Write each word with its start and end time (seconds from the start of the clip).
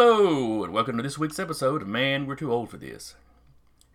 Hello, 0.00 0.62
and 0.62 0.72
welcome 0.72 0.96
to 0.96 1.02
this 1.02 1.18
week's 1.18 1.40
episode 1.40 1.82
of 1.82 1.88
Man, 1.88 2.26
We're 2.26 2.36
Too 2.36 2.52
Old 2.52 2.70
for 2.70 2.76
This. 2.76 3.16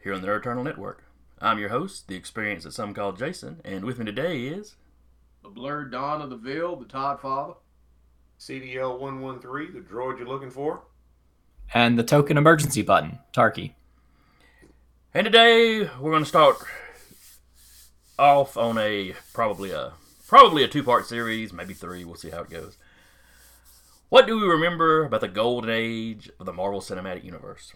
Here 0.04 0.14
on 0.14 0.22
the 0.22 0.36
Eternal 0.36 0.66
Network. 0.66 1.06
I'm 1.40 1.60
your 1.60 1.70
host, 1.70 2.10
the 2.10 2.16
experience 2.18 2.66
that 2.66 2.74
some 2.74 2.94
call 2.94 3.14
Jason, 3.14 3.62
and 3.64 3.86
with 3.86 4.00
me 4.00 4.04
today 4.04 4.48
is. 4.48 4.76
The 5.44 5.48
blurred 5.48 5.94
dawn 5.94 6.22
of 6.22 6.30
the 6.30 6.36
Ville, 6.36 6.76
the 6.76 6.84
Todd 6.84 7.22
Father. 7.22 7.54
CDL 8.38 9.00
113, 9.00 9.74
the 9.74 9.80
droid 9.80 10.18
you're 10.18 10.28
looking 10.28 10.52
for. 10.52 10.82
And 11.74 11.98
the 11.98 12.04
token 12.04 12.36
emergency 12.36 12.82
button, 12.82 13.20
Tarky. 13.32 13.72
And 15.14 15.24
today 15.24 15.90
we're 16.02 16.12
going 16.12 16.24
to 16.24 16.30
start 16.30 16.58
off 18.20 18.58
on 18.58 18.78
a 18.78 19.14
probably 19.32 19.72
a 19.72 19.94
probably 20.28 20.66
a 20.66 20.68
two-part 20.68 21.08
series, 21.08 21.54
maybe 21.54 21.74
three. 21.74 22.04
We'll 22.04 22.16
see 22.16 22.32
how 22.32 22.42
it 22.42 22.50
goes. 22.50 22.78
What 24.14 24.28
do 24.28 24.40
we 24.40 24.46
remember 24.46 25.06
about 25.06 25.22
the 25.22 25.28
golden 25.28 25.72
age 25.72 26.30
of 26.40 26.46
the 26.46 26.54
Marvel 26.54 26.82
Cinematic 26.82 27.24
Universe? 27.24 27.74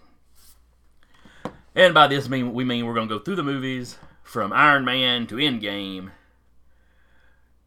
And 1.74 1.96
by 1.96 2.06
this 2.06 2.30
mean 2.30 2.54
we 2.54 2.64
mean 2.64 2.86
we're 2.86 2.94
going 2.94 3.10
to 3.10 3.18
go 3.18 3.24
through 3.24 3.38
the 3.38 3.44
movies 3.44 3.98
from 4.22 4.54
Iron 4.54 4.86
Man 4.86 5.26
to 5.26 5.38
Endgame. 5.38 6.12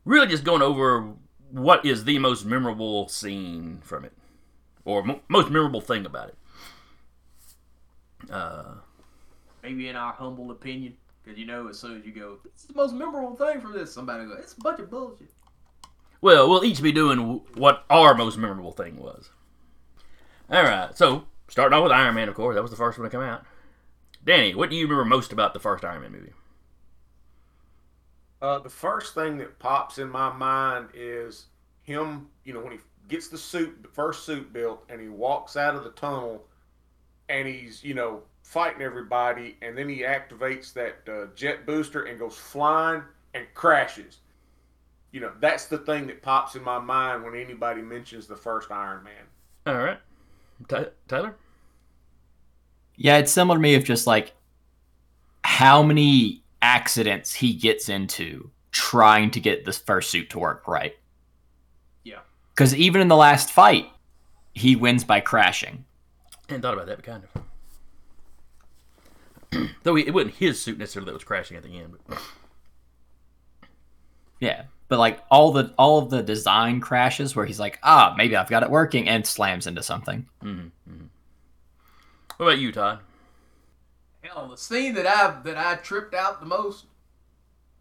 Really, 0.05 0.29
just 0.29 0.45
going 0.45 0.63
over 0.63 1.15
what 1.51 1.85
is 1.85 2.05
the 2.05 2.21
most 2.21 2.47
memorable 2.47 3.09
scene 3.09 3.81
from 3.83 4.05
it, 4.05 4.13
or 4.85 5.03
mo- 5.03 5.23
most 5.27 5.51
memorable 5.51 5.81
thing 5.81 6.07
about 6.07 6.29
it. 6.29 6.39
Uh, 8.31 8.75
Maybe 9.65 9.89
in 9.89 9.97
our 9.97 10.13
humble 10.13 10.53
opinion. 10.53 10.97
Because 11.25 11.41
you 11.41 11.47
know, 11.47 11.67
as 11.67 11.77
soon 11.81 11.99
as 11.99 12.07
you 12.07 12.13
go, 12.13 12.39
is 12.57 12.67
the 12.67 12.75
most 12.75 12.95
memorable 12.95 13.35
thing 13.35 13.61
from 13.61 13.73
this, 13.73 13.93
somebody 13.93 14.27
go, 14.27 14.35
it's 14.35 14.53
a 14.53 14.61
bunch 14.61 14.79
of 14.79 14.89
bullshit. 14.91 15.27
Well, 16.21 16.49
we'll 16.49 16.65
each 16.65 16.83
be 16.83 16.93
doing 16.93 17.41
what 17.55 17.85
our 17.89 18.15
most 18.15 18.37
memorable 18.37 18.73
thing 18.73 18.97
was. 18.97 19.31
All 20.51 20.63
right, 20.63 20.97
so 20.97 21.25
starting 21.49 21.77
off 21.77 21.85
with 21.85 21.93
Iron 21.93 22.15
Man, 22.15 22.29
of 22.29 22.35
course, 22.35 22.55
that 22.57 22.63
was 22.63 22.71
the 22.71 22.77
first 22.77 22.99
one 22.99 23.09
to 23.09 23.11
come 23.11 23.25
out. 23.25 23.45
Danny, 24.25 24.55
what 24.55 24.69
do 24.69 24.77
you 24.77 24.85
remember 24.85 25.05
most 25.05 25.33
about 25.33 25.55
the 25.55 25.61
first 25.61 25.85
Iron 25.85 26.03
Man 26.03 26.13
movie? 26.13 26.33
Uh, 28.43 28.59
the 28.59 28.71
first 28.71 29.15
thing 29.15 29.39
that 29.39 29.59
pops 29.59 29.99
in 29.99 30.09
my 30.09 30.33
mind 30.33 30.89
is 30.95 31.47
him, 31.83 32.29
you 32.45 32.53
know, 32.53 32.61
when 32.61 32.73
he 32.73 32.79
gets 33.09 33.29
the 33.29 33.39
suit, 33.39 33.83
the 33.83 33.89
first 33.89 34.25
suit 34.25 34.53
built, 34.53 34.85
and 34.89 35.01
he 35.01 35.09
walks 35.09 35.57
out 35.57 35.75
of 35.75 35.85
the 35.85 35.91
tunnel 35.91 36.45
and 37.29 37.47
he's, 37.47 37.85
you 37.85 37.95
know, 37.95 38.23
fighting 38.43 38.83
everybody, 38.83 39.57
and 39.63 39.79
then 39.79 39.89
he 39.89 40.01
activates 40.01 40.73
that 40.73 40.97
uh, 41.09 41.27
jet 41.37 41.65
booster 41.65 42.05
and 42.05 42.19
goes 42.19 42.37
flying 42.37 43.03
and 43.35 43.47
crashes. 43.55 44.19
You 45.13 45.21
know, 45.21 45.33
that's 45.41 45.67
the 45.67 45.79
thing 45.79 46.07
that 46.07 46.23
pops 46.23 46.55
in 46.55 46.63
my 46.63 46.79
mind 46.79 47.25
when 47.25 47.35
anybody 47.35 47.83
mentions 47.83 48.27
the 48.27 48.37
first 48.37 48.71
Iron 48.71 49.03
Man. 49.03 49.25
All 49.67 49.83
right, 49.83 49.99
Ty 50.69 50.87
Tyler. 51.09 51.35
Yeah, 52.97 53.17
it's 53.19 53.33
similar 53.33 53.57
to 53.57 53.63
me 53.63 53.75
of 53.75 53.85
just 53.85 54.07
like 54.07 54.33
how 55.43 55.83
many 55.83 56.43
accidents 56.63 57.35
he 57.35 57.55
gets 57.55 57.89
into 57.89 58.51
trying 58.73 59.31
to 59.33 59.41
get 59.41 59.65
this 59.65 59.79
first 59.79 60.11
suit 60.11 60.31
to 60.31 60.39
work 60.39 60.69
right. 60.69 60.97
Yeah. 62.05 62.21
Because 62.55 62.75
even 62.75 63.01
in 63.01 63.09
the 63.09 63.17
last 63.17 63.51
fight, 63.51 63.87
he 64.53 64.77
wins 64.77 65.05
by 65.05 65.21
crashing. 65.21 65.85
Hadn't 66.49 66.63
thought 66.63 66.75
about 66.75 66.87
that, 66.87 66.97
but 66.97 67.05
kind 67.05 67.25
of. 69.53 69.71
Though 69.83 69.97
it 69.97 70.13
wasn't 70.13 70.35
his 70.35 70.61
suit 70.61 70.79
necessarily 70.79 71.07
that 71.07 71.15
was 71.15 71.25
crashing 71.25 71.57
at 71.57 71.63
the 71.63 71.79
end. 71.79 71.95
But... 72.07 72.19
Yeah. 74.41 74.65
But 74.91 74.99
like 74.99 75.23
all 75.31 75.53
the 75.53 75.73
all 75.79 75.99
of 75.99 76.11
the 76.11 76.21
design 76.21 76.81
crashes 76.81 77.37
where 77.37 77.47
he's 77.47 77.61
like, 77.61 77.79
ah, 77.85 78.13
maybe 78.19 78.35
I've 78.35 78.49
got 78.51 78.65
it 78.65 78.71
working 78.71 79.09
and 79.09 79.25
slams 79.25 79.69
into 79.69 79.85
something. 79.85 80.27
Mm-hmm. 80.43 81.05
What 82.37 82.47
about 82.47 82.59
you, 82.59 82.73
Todd? 82.73 82.99
Hell, 84.23 84.49
the 84.49 84.57
scene 84.57 84.95
that 84.95 85.07
I 85.07 85.41
that 85.43 85.57
I 85.57 85.77
tripped 85.77 86.13
out 86.13 86.41
the 86.41 86.47
most 86.47 86.87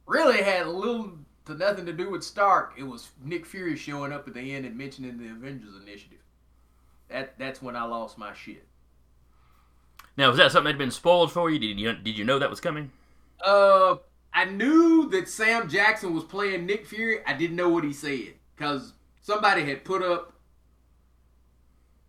really 0.05 0.43
had 0.43 0.67
a 0.67 0.69
little 0.69 1.13
to 1.45 1.55
nothing 1.55 1.87
to 1.87 1.93
do 1.93 2.11
with 2.11 2.23
Stark. 2.23 2.75
It 2.77 2.83
was 2.83 3.09
Nick 3.23 3.47
Fury 3.47 3.75
showing 3.75 4.13
up 4.13 4.27
at 4.27 4.35
the 4.35 4.53
end 4.53 4.67
and 4.67 4.77
mentioning 4.77 5.17
the 5.17 5.31
Avengers 5.31 5.81
Initiative. 5.81 6.19
That 7.09 7.39
that's 7.39 7.59
when 7.59 7.75
I 7.75 7.85
lost 7.85 8.19
my 8.19 8.35
shit. 8.35 8.67
Now, 10.15 10.27
was 10.29 10.37
that 10.37 10.51
something 10.51 10.65
that 10.65 10.73
had 10.73 10.77
been 10.77 10.91
spoiled 10.91 11.31
for 11.31 11.49
you? 11.49 11.57
Did 11.57 11.79
you 11.79 11.93
did 11.95 12.19
you 12.19 12.23
know 12.23 12.37
that 12.37 12.51
was 12.51 12.61
coming? 12.61 12.91
Uh, 13.43 13.95
I 14.33 14.45
knew 14.45 15.09
that 15.09 15.27
Sam 15.27 15.67
Jackson 15.69 16.13
was 16.13 16.23
playing 16.23 16.65
Nick 16.65 16.85
Fury. 16.85 17.19
I 17.25 17.33
didn't 17.33 17.55
know 17.55 17.69
what 17.69 17.83
he 17.83 17.93
said 17.93 18.33
because 18.55 18.93
somebody 19.21 19.63
had 19.65 19.83
put 19.83 20.03
up 20.03 20.33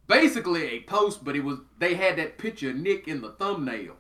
basically 0.06 0.64
a 0.70 0.80
post, 0.82 1.24
but 1.24 1.36
it 1.36 1.44
was 1.44 1.58
they 1.78 1.94
had 1.94 2.16
that 2.16 2.38
picture 2.38 2.70
of 2.70 2.76
Nick 2.76 3.08
in 3.08 3.20
the 3.20 3.30
thumbnail. 3.30 3.96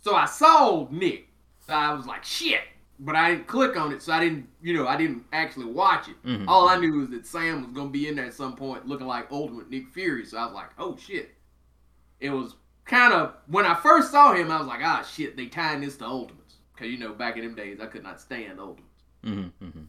So 0.00 0.14
I 0.14 0.26
saw 0.26 0.88
Nick. 0.90 1.28
So 1.66 1.74
I 1.74 1.92
was 1.94 2.06
like, 2.06 2.24
shit. 2.24 2.62
But 2.98 3.14
I 3.14 3.32
didn't 3.32 3.46
click 3.46 3.76
on 3.76 3.92
it, 3.92 4.02
so 4.02 4.12
I 4.12 4.20
didn't, 4.20 4.48
you 4.62 4.72
know, 4.72 4.86
I 4.88 4.96
didn't 4.96 5.24
actually 5.30 5.66
watch 5.66 6.08
it. 6.08 6.22
Mhm. 6.24 6.46
All 6.48 6.66
I 6.66 6.78
knew 6.78 6.92
was 6.94 7.10
that 7.10 7.26
Sam 7.26 7.62
was 7.62 7.72
gonna 7.72 7.90
be 7.90 8.08
in 8.08 8.16
there 8.16 8.24
at 8.24 8.32
some 8.34 8.56
point, 8.56 8.88
looking 8.88 9.06
like 9.06 9.30
Ultimate 9.30 9.68
Nick 9.68 9.88
Fury. 9.88 10.24
So 10.24 10.38
I 10.38 10.46
was 10.46 10.54
like, 10.54 10.70
oh 10.78 10.96
shit. 10.96 11.34
It 12.20 12.30
was 12.30 12.54
kind 12.86 13.12
of 13.12 13.34
when 13.48 13.66
I 13.66 13.74
first 13.74 14.10
saw 14.10 14.32
him, 14.32 14.50
I 14.50 14.58
was 14.58 14.66
like, 14.66 14.80
ah 14.82 15.02
shit, 15.02 15.36
they 15.36 15.46
tying 15.46 15.82
this 15.82 15.98
to 15.98 16.06
Ultimates, 16.06 16.45
because 16.76 16.92
you 16.92 16.98
know 16.98 17.12
back 17.14 17.36
in 17.36 17.44
them 17.44 17.54
days 17.54 17.80
I 17.80 17.86
could 17.86 18.02
not 18.02 18.20
stand 18.20 18.60
Ultimates. 18.60 19.02
Mm-hmm, 19.24 19.64
mm-hmm. 19.64 19.82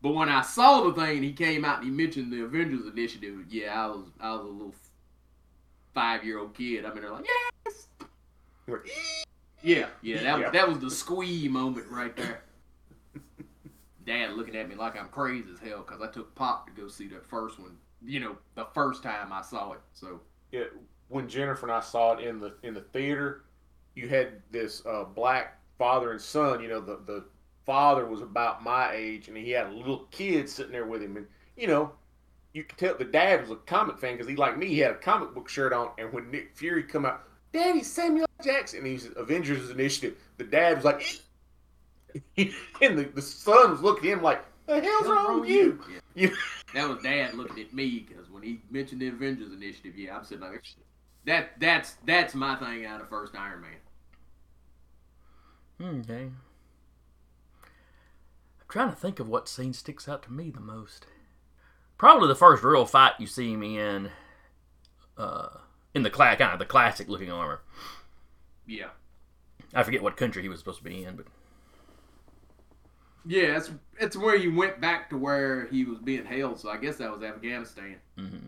But 0.00 0.14
when 0.14 0.28
I 0.28 0.42
saw 0.42 0.82
the 0.82 0.92
thing, 0.92 1.22
he 1.22 1.32
came 1.32 1.64
out 1.64 1.78
and 1.78 1.86
he 1.86 1.90
mentioned 1.90 2.32
the 2.32 2.42
Avengers 2.42 2.86
Initiative. 2.86 3.44
Yeah, 3.48 3.82
I 3.82 3.86
was 3.86 4.06
I 4.20 4.32
was 4.32 4.40
a 4.42 4.48
little 4.48 4.74
five 5.94 6.24
year 6.24 6.38
old 6.38 6.54
kid. 6.54 6.84
I 6.84 6.88
mean, 6.88 6.98
in 6.98 7.02
there 7.02 7.12
like, 7.12 7.26
yes, 7.66 7.86
yeah, 9.62 9.86
yeah. 10.02 10.22
That 10.22 10.34
was 10.36 10.42
Yeah. 10.42 10.50
that 10.50 10.68
was 10.68 10.78
the 10.78 10.90
squee 10.90 11.48
moment 11.48 11.86
right 11.90 12.14
there. 12.16 12.42
Dad 14.06 14.34
looking 14.34 14.54
at 14.56 14.68
me 14.68 14.74
like 14.74 14.98
I'm 15.00 15.08
crazy 15.08 15.46
as 15.52 15.58
hell 15.58 15.78
because 15.86 16.02
I 16.02 16.08
took 16.12 16.34
Pop 16.34 16.66
to 16.66 16.72
go 16.80 16.88
see 16.88 17.08
that 17.08 17.24
first 17.24 17.58
one. 17.58 17.76
You 18.04 18.20
know, 18.20 18.36
the 18.54 18.66
first 18.74 19.02
time 19.02 19.32
I 19.32 19.40
saw 19.40 19.72
it. 19.72 19.80
So 19.94 20.20
Yeah, 20.52 20.64
when 21.08 21.26
Jennifer 21.28 21.64
and 21.64 21.72
I 21.72 21.80
saw 21.80 22.12
it 22.12 22.26
in 22.26 22.38
the 22.38 22.54
in 22.62 22.74
the 22.74 22.82
theater, 22.82 23.44
you 23.94 24.08
had 24.08 24.42
this 24.50 24.84
uh, 24.84 25.04
black 25.04 25.58
father 25.78 26.12
and 26.12 26.20
son. 26.20 26.62
You 26.62 26.68
know, 26.68 26.80
the 26.80 27.00
the 27.06 27.24
father 27.66 28.04
was 28.06 28.20
about 28.20 28.62
my 28.62 28.92
age, 28.92 29.28
and 29.28 29.36
he 29.36 29.50
had 29.50 29.66
a 29.68 29.72
little 29.72 30.06
kid 30.10 30.48
sitting 30.48 30.72
there 30.72 30.86
with 30.86 31.02
him, 31.02 31.16
and 31.16 31.26
you 31.56 31.66
know, 31.66 31.92
you 32.52 32.64
could 32.64 32.78
tell 32.78 32.94
the 32.96 33.04
dad 33.04 33.40
was 33.42 33.50
a 33.50 33.56
comic 33.56 33.98
fan 33.98 34.12
because 34.14 34.28
he 34.28 34.36
like 34.36 34.56
me, 34.58 34.66
he 34.68 34.78
had 34.78 34.92
a 34.92 34.96
comic 34.96 35.34
book 35.34 35.48
shirt 35.48 35.72
on, 35.72 35.90
and 35.98 36.12
when 36.12 36.30
Nick 36.30 36.50
Fury 36.56 36.82
come 36.82 37.04
out, 37.06 37.22
Daddy 37.52 37.82
Samuel 37.82 38.26
Jackson, 38.42 38.80
and 38.80 38.88
he's 38.88 39.08
Avengers 39.16 39.70
Initiative. 39.70 40.16
The 40.38 40.44
dad 40.44 40.76
was 40.76 40.84
like, 40.84 41.20
and 42.36 42.98
the, 42.98 43.10
the 43.14 43.22
son 43.22 43.70
was 43.70 43.80
looking 43.80 44.10
at 44.10 44.18
him 44.18 44.22
like, 44.22 44.44
the 44.66 44.80
hell's 44.80 45.06
wrong 45.06 45.40
with 45.40 45.50
you? 45.50 45.80
Yeah. 45.90 45.98
You- 46.16 46.36
That 46.74 46.88
was 46.88 47.02
Dad 47.02 47.34
looking 47.34 47.64
at 47.64 47.74
me 47.74 48.06
because 48.08 48.30
when 48.30 48.42
he 48.44 48.60
mentioned 48.70 49.00
the 49.00 49.08
Avengers 49.08 49.52
Initiative, 49.52 49.96
yeah, 49.98 50.16
I'm 50.16 50.24
sitting 50.24 50.44
like, 50.44 50.62
that 51.26 51.58
that's 51.58 51.96
that's 52.06 52.34
my 52.34 52.54
thing 52.56 52.84
out 52.84 53.00
of 53.00 53.08
first 53.08 53.34
Iron 53.34 53.62
Man. 53.62 53.70
Hmm, 55.80 56.00
okay. 56.00 56.30
I'm 57.62 58.68
trying 58.68 58.90
to 58.90 58.96
think 58.96 59.20
of 59.20 59.28
what 59.28 59.48
scene 59.48 59.72
sticks 59.72 60.08
out 60.08 60.22
to 60.24 60.32
me 60.32 60.50
the 60.50 60.60
most. 60.60 61.06
Probably 61.98 62.28
the 62.28 62.34
first 62.34 62.62
real 62.62 62.86
fight 62.86 63.12
you 63.18 63.26
see 63.26 63.52
him 63.52 63.62
in, 63.62 64.10
uh, 65.16 65.48
in 65.94 66.02
the 66.02 66.10
cla- 66.10 66.36
kind 66.36 66.52
of 66.52 66.58
the 66.58 66.64
classic 66.64 67.08
looking 67.08 67.30
armor. 67.30 67.60
Yeah. 68.66 68.88
I 69.74 69.82
forget 69.82 70.02
what 70.02 70.16
country 70.16 70.42
he 70.42 70.48
was 70.48 70.58
supposed 70.60 70.78
to 70.78 70.84
be 70.84 71.04
in, 71.04 71.16
but 71.16 71.26
Yeah, 73.26 73.56
it's 73.56 73.70
it's 73.98 74.16
where 74.16 74.38
he 74.38 74.48
went 74.48 74.80
back 74.80 75.08
to 75.10 75.18
where 75.18 75.66
he 75.66 75.84
was 75.84 75.98
being 75.98 76.24
held. 76.24 76.58
So 76.60 76.68
I 76.70 76.76
guess 76.78 76.96
that 76.96 77.10
was 77.12 77.22
Afghanistan. 77.22 77.96
Mm-hmm. 78.18 78.46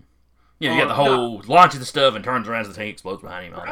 yeah, 0.59 0.75
you 0.75 0.81
got 0.85 0.91
uh, 0.91 0.95
the 0.95 1.01
Oh, 1.01 1.05
no. 1.05 1.17
whole 1.17 1.43
launches 1.47 1.81
the 1.81 1.87
stuff 1.87 2.15
and 2.15 2.25
turns 2.25 2.49
around 2.49 2.63
as 2.63 2.69
the 2.69 2.75
tank 2.75 2.93
explodes 2.93 3.23
behind 3.23 3.47
him. 3.47 3.55
all 3.55 3.65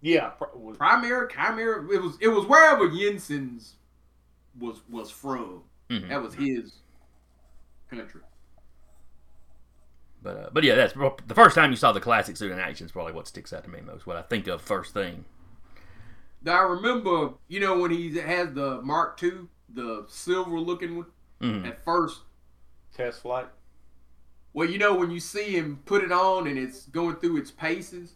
yeah, 0.00 0.28
pro- 0.28 0.56
was- 0.56 0.76
Primera, 0.78 1.28
Chimera. 1.30 1.82
It 1.92 2.02
was 2.02 2.16
it 2.20 2.28
was 2.28 2.46
wherever 2.46 2.88
Yinsen's 2.88 3.74
was 4.58 4.80
was 4.88 5.10
from. 5.10 5.62
Mhm. 5.90 6.08
That 6.08 6.22
was 6.22 6.34
his 6.34 6.72
country. 7.90 8.20
But 10.22 10.36
uh, 10.36 10.48
but 10.52 10.64
yeah, 10.64 10.74
that's 10.74 10.94
the 10.94 11.34
first 11.34 11.54
time 11.54 11.70
you 11.70 11.76
saw 11.76 11.92
the 11.92 12.00
classic 12.00 12.36
suit 12.36 12.50
in 12.50 12.58
action 12.58 12.86
is 12.86 12.92
probably 12.92 13.12
what 13.12 13.28
sticks 13.28 13.52
out 13.52 13.64
to 13.64 13.70
me 13.70 13.80
most. 13.80 14.06
What 14.06 14.16
I 14.16 14.22
think 14.22 14.46
of 14.48 14.60
first 14.60 14.92
thing. 14.92 15.24
Now, 16.42 16.58
I 16.58 16.62
remember, 16.62 17.30
you 17.48 17.58
know, 17.60 17.78
when 17.80 17.90
he 17.90 18.16
has 18.18 18.52
the 18.52 18.80
Mark 18.82 19.20
II, 19.22 19.32
the 19.74 20.04
silver 20.08 20.58
looking 20.60 20.96
one. 20.96 21.06
Mhm. 21.40 21.66
At 21.68 21.84
first, 21.84 22.22
test 22.92 23.22
flight. 23.22 23.48
Well, 24.52 24.68
you 24.68 24.78
know 24.78 24.94
when 24.96 25.10
you 25.10 25.20
see 25.20 25.56
him 25.56 25.80
put 25.84 26.02
it 26.02 26.10
on 26.10 26.46
and 26.48 26.58
it's 26.58 26.86
going 26.86 27.16
through 27.16 27.36
its 27.38 27.50
paces. 27.52 28.14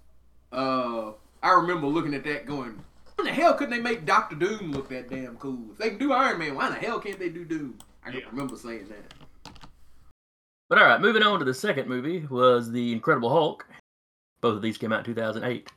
Uh, 0.51 1.13
I 1.43 1.53
remember 1.53 1.87
looking 1.87 2.15
at 2.15 2.25
that 2.25 2.47
going, 2.47 2.83
"Why 3.17 3.25
the 3.25 3.33
hell 3.33 3.55
couldn't 3.55 3.75
they 3.75 3.81
make 3.81 4.05
Doctor 4.07 4.37
Doom 4.37 4.73
look 4.73 4.89
that 4.91 5.11
damn 5.11 5.37
cool? 5.37 5.71
If 5.73 5.79
they 5.79 5.91
can 5.91 5.99
do 5.99 6.13
Iron 6.13 6.39
Man, 6.39 6.55
why 6.55 6.69
the 6.69 6.75
hell 6.77 7.01
can't 7.01 7.19
they 7.19 7.29
do 7.29 7.45
Doom?" 7.45 7.79
I 8.05 8.11
Yeah. 8.11 8.27
remember 8.31 8.57
saying 8.57 8.89
that. 8.89 9.15
But 10.69 10.79
all 10.79 10.85
right, 10.87 11.01
moving 11.01 11.23
on 11.23 11.39
to 11.39 11.45
the 11.45 11.55
second 11.55 11.89
movie 11.89 12.27
was 12.27 12.71
the 12.71 12.93
Incredible 12.93 13.31
Hulk. 13.31 13.67
Both 14.41 14.57
of 14.57 14.63
these 14.63 14.79
came 14.79 14.93
out 14.93 15.01
in 15.01 15.05
2008. 15.05 15.69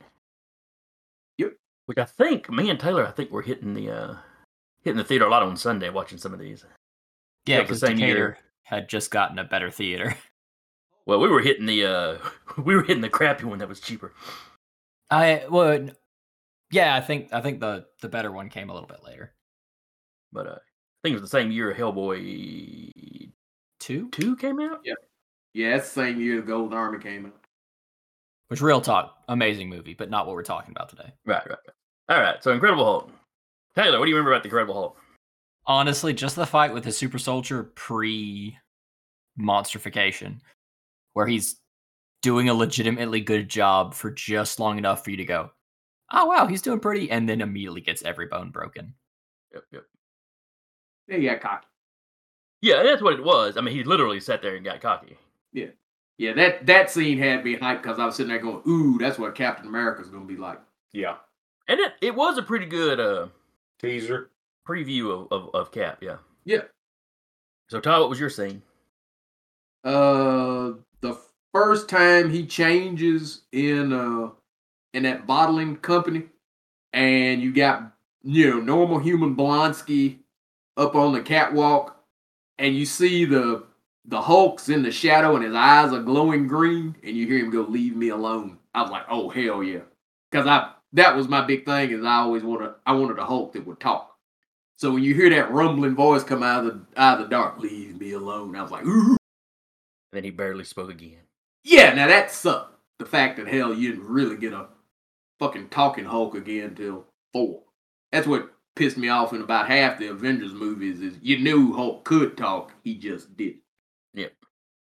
Yep. 1.38 1.52
Which 1.86 1.98
I 1.98 2.04
think 2.04 2.50
me 2.50 2.70
and 2.70 2.80
Taylor, 2.80 3.06
I 3.06 3.10
think 3.10 3.30
we're 3.30 3.42
hitting 3.42 3.74
the 3.74 3.90
uh 3.90 4.16
hitting 4.82 4.96
the 4.98 5.04
theater 5.04 5.26
a 5.26 5.30
lot 5.30 5.42
on 5.42 5.56
Sunday 5.56 5.90
watching 5.90 6.18
some 6.18 6.32
of 6.32 6.38
these. 6.38 6.64
Yeah, 7.44 7.56
Yeah, 7.56 7.60
the 7.62 7.62
because 7.64 7.80
same 7.80 7.98
year. 7.98 8.38
Had 8.62 8.88
just 8.88 9.10
gotten 9.12 9.38
a 9.38 9.44
better 9.44 9.70
theater. 9.70 10.16
Well, 11.04 11.20
we 11.20 11.28
were 11.28 11.40
hitting 11.40 11.66
the 11.66 11.84
uh 11.84 12.18
we 12.64 12.74
were 12.74 12.82
hitting 12.82 13.02
the 13.02 13.08
crappy 13.08 13.44
one 13.44 13.58
that 13.58 13.68
was 13.68 13.78
cheaper. 13.80 14.12
I 15.10 15.44
would. 15.48 15.96
Yeah, 16.70 16.94
I 16.94 17.00
think 17.00 17.32
I 17.32 17.40
think 17.40 17.60
the 17.60 17.86
the 18.00 18.08
better 18.08 18.32
one 18.32 18.48
came 18.48 18.70
a 18.70 18.74
little 18.74 18.88
bit 18.88 19.04
later. 19.04 19.34
But 20.32 20.46
uh 20.46 20.50
I 20.58 20.98
think 21.02 21.12
it 21.16 21.20
was 21.20 21.30
the 21.30 21.36
same 21.38 21.50
year 21.52 21.72
Hellboy 21.74 23.32
Two, 23.78 24.08
2 24.10 24.36
came 24.36 24.58
out. 24.60 24.80
Yeah, 24.84 24.94
yeah, 25.54 25.76
it's 25.76 25.88
the 25.92 26.02
same 26.02 26.20
year 26.20 26.36
the 26.40 26.46
Golden 26.46 26.76
Army 26.76 26.98
came 26.98 27.26
out. 27.26 27.34
which 28.48 28.60
real 28.60 28.80
talk, 28.80 29.14
amazing 29.28 29.68
movie, 29.68 29.94
but 29.94 30.10
not 30.10 30.26
what 30.26 30.34
we're 30.34 30.42
talking 30.42 30.72
about 30.72 30.88
today. 30.88 31.12
Right, 31.24 31.42
right, 31.48 31.58
right. 32.08 32.16
All 32.16 32.20
right, 32.22 32.42
so 32.42 32.52
Incredible 32.52 32.84
Hulk. 32.84 33.10
Taylor, 33.76 33.98
what 33.98 34.06
do 34.06 34.10
you 34.10 34.16
remember 34.16 34.32
about 34.32 34.42
the 34.42 34.48
Incredible 34.48 34.74
Hulk? 34.74 34.96
Honestly, 35.66 36.12
just 36.12 36.34
the 36.36 36.46
fight 36.46 36.72
with 36.72 36.84
the 36.84 36.92
super 36.92 37.18
soldier 37.18 37.64
pre 37.74 38.56
monsterification, 39.38 40.40
where 41.12 41.26
he's 41.26 41.60
doing 42.26 42.48
a 42.48 42.54
legitimately 42.54 43.20
good 43.20 43.48
job 43.48 43.94
for 43.94 44.10
just 44.10 44.58
long 44.58 44.78
enough 44.78 45.04
for 45.04 45.12
you 45.12 45.16
to 45.16 45.24
go, 45.24 45.48
oh 46.12 46.26
wow, 46.26 46.44
he's 46.48 46.60
doing 46.60 46.80
pretty, 46.80 47.08
and 47.08 47.28
then 47.28 47.40
immediately 47.40 47.80
gets 47.80 48.02
every 48.02 48.26
bone 48.26 48.50
broken. 48.50 48.92
Yep, 49.54 49.62
yep. 49.70 49.84
Yeah, 51.06 51.16
he 51.18 51.24
got 51.26 51.40
cocky. 51.40 51.66
Yeah, 52.62 52.82
that's 52.82 53.00
what 53.00 53.12
it 53.14 53.22
was. 53.22 53.56
I 53.56 53.60
mean, 53.60 53.76
he 53.76 53.84
literally 53.84 54.18
sat 54.18 54.42
there 54.42 54.56
and 54.56 54.64
got 54.64 54.80
cocky. 54.80 55.16
Yeah, 55.52 55.68
yeah. 56.18 56.32
that 56.32 56.66
that 56.66 56.90
scene 56.90 57.16
had 57.16 57.44
me 57.44 57.54
hyped 57.54 57.82
because 57.82 58.00
I 58.00 58.06
was 58.06 58.16
sitting 58.16 58.30
there 58.30 58.40
going, 58.40 58.60
"Ooh, 58.66 58.98
that's 58.98 59.20
what 59.20 59.36
Captain 59.36 59.68
America's 59.68 60.08
gonna 60.10 60.24
be 60.24 60.36
like." 60.36 60.58
Yeah. 60.92 61.18
And 61.68 61.78
it, 61.78 61.92
it 62.02 62.14
was 62.14 62.38
a 62.38 62.42
pretty 62.42 62.66
good 62.66 62.98
uh 62.98 63.28
Teaser. 63.78 64.30
preview 64.68 65.12
of, 65.12 65.28
of, 65.30 65.54
of 65.54 65.70
Cap, 65.70 65.98
yeah. 66.02 66.16
Yeah. 66.44 66.62
So 67.68 67.78
Todd, 67.78 68.00
what 68.00 68.10
was 68.10 68.18
your 68.18 68.30
scene? 68.30 68.62
Uh, 69.84 70.72
the 70.72 70.85
first 71.56 71.88
time 71.88 72.28
he 72.28 72.44
changes 72.44 73.42
in 73.50 73.90
uh 73.90 74.28
in 74.92 75.04
that 75.04 75.26
bottling 75.26 75.76
company, 75.76 76.24
and 76.92 77.40
you 77.40 77.50
got 77.50 77.92
you 78.22 78.50
know 78.50 78.60
normal 78.60 78.98
human 78.98 79.34
Blonsky 79.34 80.18
up 80.76 80.94
on 80.94 81.14
the 81.14 81.22
catwalk, 81.22 81.96
and 82.58 82.76
you 82.76 82.84
see 82.84 83.24
the 83.24 83.64
the 84.04 84.20
Hulk's 84.20 84.68
in 84.68 84.82
the 84.82 84.92
shadow, 84.92 85.34
and 85.34 85.44
his 85.44 85.54
eyes 85.54 85.94
are 85.94 86.02
glowing 86.02 86.46
green, 86.46 86.94
and 87.02 87.16
you 87.16 87.26
hear 87.26 87.38
him 87.38 87.50
go, 87.50 87.62
"Leave 87.62 87.96
me 87.96 88.10
alone." 88.10 88.58
I 88.74 88.82
was 88.82 88.90
like, 88.90 89.06
"Oh 89.08 89.30
hell 89.30 89.62
yeah," 89.62 89.80
because 90.30 90.46
I 90.46 90.72
that 90.92 91.16
was 91.16 91.26
my 91.26 91.40
big 91.46 91.64
thing 91.64 91.90
is 91.90 92.04
I 92.04 92.16
always 92.16 92.42
wanted 92.42 92.74
I 92.84 92.92
wanted 92.92 93.18
a 93.18 93.24
Hulk 93.24 93.54
that 93.54 93.66
would 93.66 93.80
talk. 93.80 94.14
So 94.76 94.92
when 94.92 95.02
you 95.02 95.14
hear 95.14 95.30
that 95.30 95.50
rumbling 95.50 95.94
voice 95.94 96.22
come 96.22 96.42
out 96.42 96.66
of 96.66 96.74
the 96.94 97.00
out 97.00 97.18
of 97.18 97.24
the 97.24 97.30
dark, 97.30 97.58
"Leave 97.60 97.98
me 97.98 98.12
alone," 98.12 98.54
I 98.56 98.62
was 98.62 98.70
like, 98.70 98.84
"Ooh." 98.84 99.16
And 100.12 100.18
then 100.18 100.24
he 100.24 100.30
barely 100.30 100.64
spoke 100.64 100.90
again. 100.90 101.22
Yeah, 101.66 101.94
now 101.94 102.06
that 102.06 102.30
sucked. 102.30 102.78
The 102.98 103.04
fact 103.06 103.36
that 103.36 103.48
hell 103.48 103.74
you 103.74 103.90
didn't 103.90 104.06
really 104.08 104.36
get 104.36 104.52
a 104.52 104.68
fucking 105.40 105.68
talking 105.68 106.04
Hulk 106.04 106.34
again 106.36 106.74
till 106.76 107.04
four. 107.32 107.62
That's 108.12 108.26
what 108.26 108.52
pissed 108.76 108.96
me 108.96 109.08
off 109.08 109.32
in 109.32 109.42
about 109.42 109.66
half 109.66 109.98
the 109.98 110.06
Avengers 110.06 110.52
movies 110.52 111.00
is 111.00 111.18
you 111.20 111.38
knew 111.38 111.74
Hulk 111.74 112.04
could 112.04 112.36
talk, 112.36 112.72
he 112.84 112.94
just 112.94 113.36
didn't. 113.36 113.62
Yep. 114.14 114.32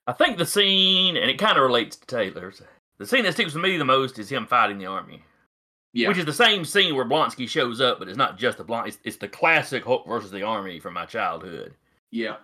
I 0.09 0.13
think 0.13 0.39
the 0.39 0.47
scene, 0.47 1.17
and 1.17 1.31
it 1.31 1.39
kind 1.39 1.57
of 1.57 1.63
relates 1.63 1.97
to 1.97 2.07
Taylor's, 2.07 2.61
the 2.99 3.07
scene 3.07 3.23
that 3.25 3.35
sticks 3.35 3.55
with 3.55 3.63
me 3.63 3.77
the 3.77 3.85
most 3.85 4.19
is 4.19 4.29
him 4.29 4.47
fighting 4.47 4.79
the 4.79 4.87
army. 4.87 5.23
Yeah. 5.93 6.09
Which 6.09 6.19
is 6.19 6.27
the 6.27 6.33
same 6.33 6.65
scene 6.65 6.97
where 6.97 7.05
Blonsky 7.07 7.49
shows 7.49 7.81
up, 7.81 7.99
but 8.01 8.09
it's 8.09 8.19
not 8.19 8.39
just 8.39 8.59
the 8.59 8.65
Blonsky. 8.65 8.89
It's, 8.89 8.99
it's 9.05 9.17
the 9.19 9.29
classic 9.29 9.85
Hulk 9.85 10.07
versus 10.07 10.31
the 10.33 10.43
army 10.43 10.81
from 10.81 10.95
my 10.95 11.07
childhood. 11.07 11.75
yeah. 12.11 12.37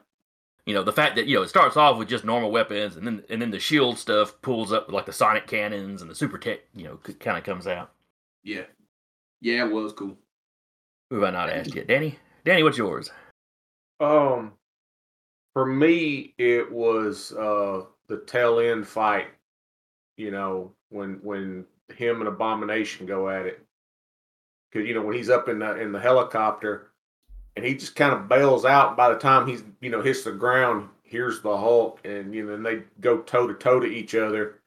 You 0.67 0.75
know, 0.75 0.85
the 0.85 0.93
fact 0.93 1.17
that, 1.17 1.27
you 1.27 1.37
know, 1.37 1.43
it 1.43 1.49
starts 1.49 1.77
off 1.77 1.99
with 1.99 2.09
just 2.09 2.25
normal 2.25 2.53
weapons, 2.53 2.97
and 2.97 3.07
then 3.07 3.25
and 3.29 3.43
then 3.43 3.51
the 3.51 3.59
shield 3.59 3.99
stuff 3.99 4.41
pulls 4.43 4.73
up 4.73 4.87
with 4.87 4.95
like 4.95 5.07
the 5.07 5.13
sonic 5.13 5.47
cannons 5.47 6.03
and 6.03 6.11
the 6.11 6.15
super 6.15 6.39
tech, 6.39 6.61
you 6.75 6.85
know, 6.85 6.97
kind 7.19 7.37
of 7.37 7.45
comes 7.45 7.67
out. 7.67 7.93
Yeah. 8.45 8.65
Yeah, 9.41 9.67
it 9.67 9.73
was 9.73 9.93
cool. 9.93 10.17
Who 11.11 11.17
have 11.17 11.25
I 11.25 11.31
not 11.31 11.51
asked 11.51 11.75
yet? 11.75 11.89
Danny? 11.89 12.19
Danny, 12.45 12.63
what's 12.63 12.79
yours? 12.79 13.11
Um, 13.99 14.53
for 15.53 15.67
me, 15.67 16.35
it 16.39 16.71
was 16.71 17.33
uh 17.33 17.83
the 18.09 18.23
tail 18.27 18.61
end 18.61 18.87
fight. 18.87 19.29
You 20.17 20.31
know, 20.31 20.73
when 20.91 21.19
when 21.23 21.67
him 21.97 22.21
and 22.21 22.29
Abomination 22.29 23.05
go 23.07 23.29
at 23.29 23.47
it, 23.47 23.61
because 24.71 24.87
you 24.87 24.95
know 24.95 25.03
when 25.03 25.17
he's 25.17 25.31
up 25.31 25.49
in 25.49 25.59
the 25.59 25.77
in 25.81 25.91
the 25.91 26.01
helicopter, 26.01 26.92
and 27.57 27.65
he 27.65 27.75
just 27.75 27.95
kind 27.95 28.13
of 28.13 28.29
bails 28.29 28.65
out. 28.65 28.97
By 28.97 29.13
the 29.13 29.19
time 29.19 29.47
he's 29.47 29.63
you 29.81 29.91
know 29.91 30.03
hits 30.03 30.25
the 30.25 30.33
ground, 30.33 30.89
here's 31.03 31.41
the 31.41 31.57
Hulk, 31.57 32.01
and 32.05 32.35
you 32.35 32.47
know 32.47 32.55
and 32.55 32.65
they 32.65 32.83
go 33.01 33.19
toe 33.19 33.47
to 33.47 33.55
toe 33.55 33.81
to 33.81 33.87
each 33.87 34.15
other, 34.15 34.61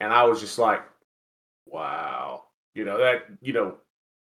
and 0.00 0.12
I 0.12 0.24
was 0.24 0.40
just 0.40 0.58
like, 0.58 0.82
wow, 1.66 2.44
you 2.74 2.84
know 2.84 2.98
that 2.98 3.26
you 3.40 3.52
know, 3.52 3.76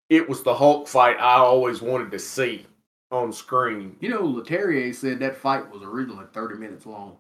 it 0.10 0.28
was 0.28 0.44
the 0.44 0.54
Hulk 0.54 0.88
fight 0.88 1.18
I 1.18 1.36
always 1.36 1.82
wanted 1.82 2.12
to 2.12 2.20
see 2.20 2.66
on 3.12 3.34
screen. 3.34 3.98
You 4.00 4.10
know, 4.10 4.22
Leterrier 4.22 4.94
said 4.96 5.20
that 5.20 5.36
fight 5.36 5.70
was 5.70 5.84
originally 5.84 6.26
30 6.34 6.56
minutes 6.56 6.86
long. 6.86 7.18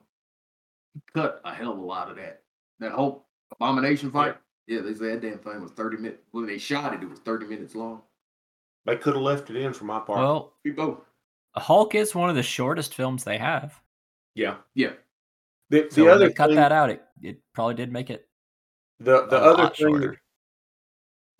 He 0.93 1.01
cut 1.13 1.41
a 1.43 1.53
hell 1.53 1.73
of 1.73 1.79
a 1.79 1.81
lot 1.81 2.09
of 2.09 2.15
that. 2.17 2.41
That 2.79 2.93
Hulk 2.93 3.25
abomination 3.51 4.11
fight. 4.11 4.35
Yeah, 4.67 4.81
they 4.81 4.93
said 4.93 5.21
that 5.21 5.21
damn 5.21 5.39
thing 5.39 5.61
was 5.61 5.71
30 5.71 5.97
minutes. 5.97 6.21
When 6.31 6.45
they 6.45 6.57
shot 6.57 6.93
it, 6.93 7.03
it 7.03 7.09
was 7.09 7.19
30 7.19 7.47
minutes 7.47 7.75
long. 7.75 8.01
They 8.85 8.95
could 8.97 9.13
have 9.13 9.21
left 9.23 9.49
it 9.49 9.55
in 9.55 9.73
for 9.73 9.85
my 9.85 9.99
part. 9.99 10.19
Well, 10.19 10.53
We 10.63 10.71
both. 10.71 10.99
Hulk 11.55 11.95
is 11.95 12.15
one 12.15 12.29
of 12.29 12.35
the 12.35 12.43
shortest 12.43 12.93
films 12.95 13.23
they 13.23 13.37
have. 13.37 13.79
yeah. 14.35 14.55
Yeah. 14.73 14.93
The, 15.69 15.83
the 15.83 15.91
So 15.91 16.03
when 16.05 16.13
other 16.13 16.27
they 16.27 16.33
cut 16.33 16.47
thing, 16.47 16.55
that 16.57 16.71
out, 16.71 16.89
it, 16.89 17.03
it 17.21 17.39
probably 17.53 17.75
did 17.75 17.91
make 17.91 18.09
it 18.09 18.27
the 18.99 19.25
the 19.27 19.37
a 19.37 19.39
other 19.39 19.63
lot 19.63 19.77
thing, 19.77 19.93
that, 19.93 19.99
shorter. 20.01 20.21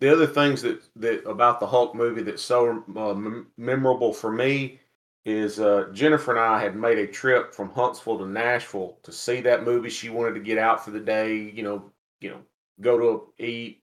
the 0.00 0.12
other 0.12 0.26
things 0.26 0.62
that 0.62 0.82
that 0.96 1.28
about 1.28 1.60
the 1.60 1.66
Hulk 1.66 1.94
movie 1.94 2.22
that's 2.22 2.42
so 2.42 2.82
uh, 2.96 3.14
mem- 3.14 3.48
memorable 3.58 4.12
for 4.12 4.32
me 4.32 4.80
is 5.24 5.60
uh, 5.60 5.88
Jennifer 5.92 6.30
and 6.32 6.40
I 6.40 6.60
had 6.62 6.74
made 6.76 6.98
a 6.98 7.06
trip 7.06 7.54
from 7.54 7.70
Huntsville 7.70 8.18
to 8.18 8.26
Nashville 8.26 8.98
to 9.04 9.12
see 9.12 9.40
that 9.42 9.64
movie. 9.64 9.90
She 9.90 10.08
wanted 10.08 10.34
to 10.34 10.40
get 10.40 10.58
out 10.58 10.84
for 10.84 10.90
the 10.90 10.98
day, 11.00 11.36
you 11.36 11.62
know, 11.62 11.92
you 12.20 12.30
know, 12.30 12.40
go 12.80 12.98
to 12.98 13.32
a, 13.38 13.44
eat, 13.46 13.82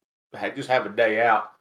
just 0.56 0.68
have 0.70 0.86
a 0.86 0.89
day 0.89 1.22
out. 1.25 1.51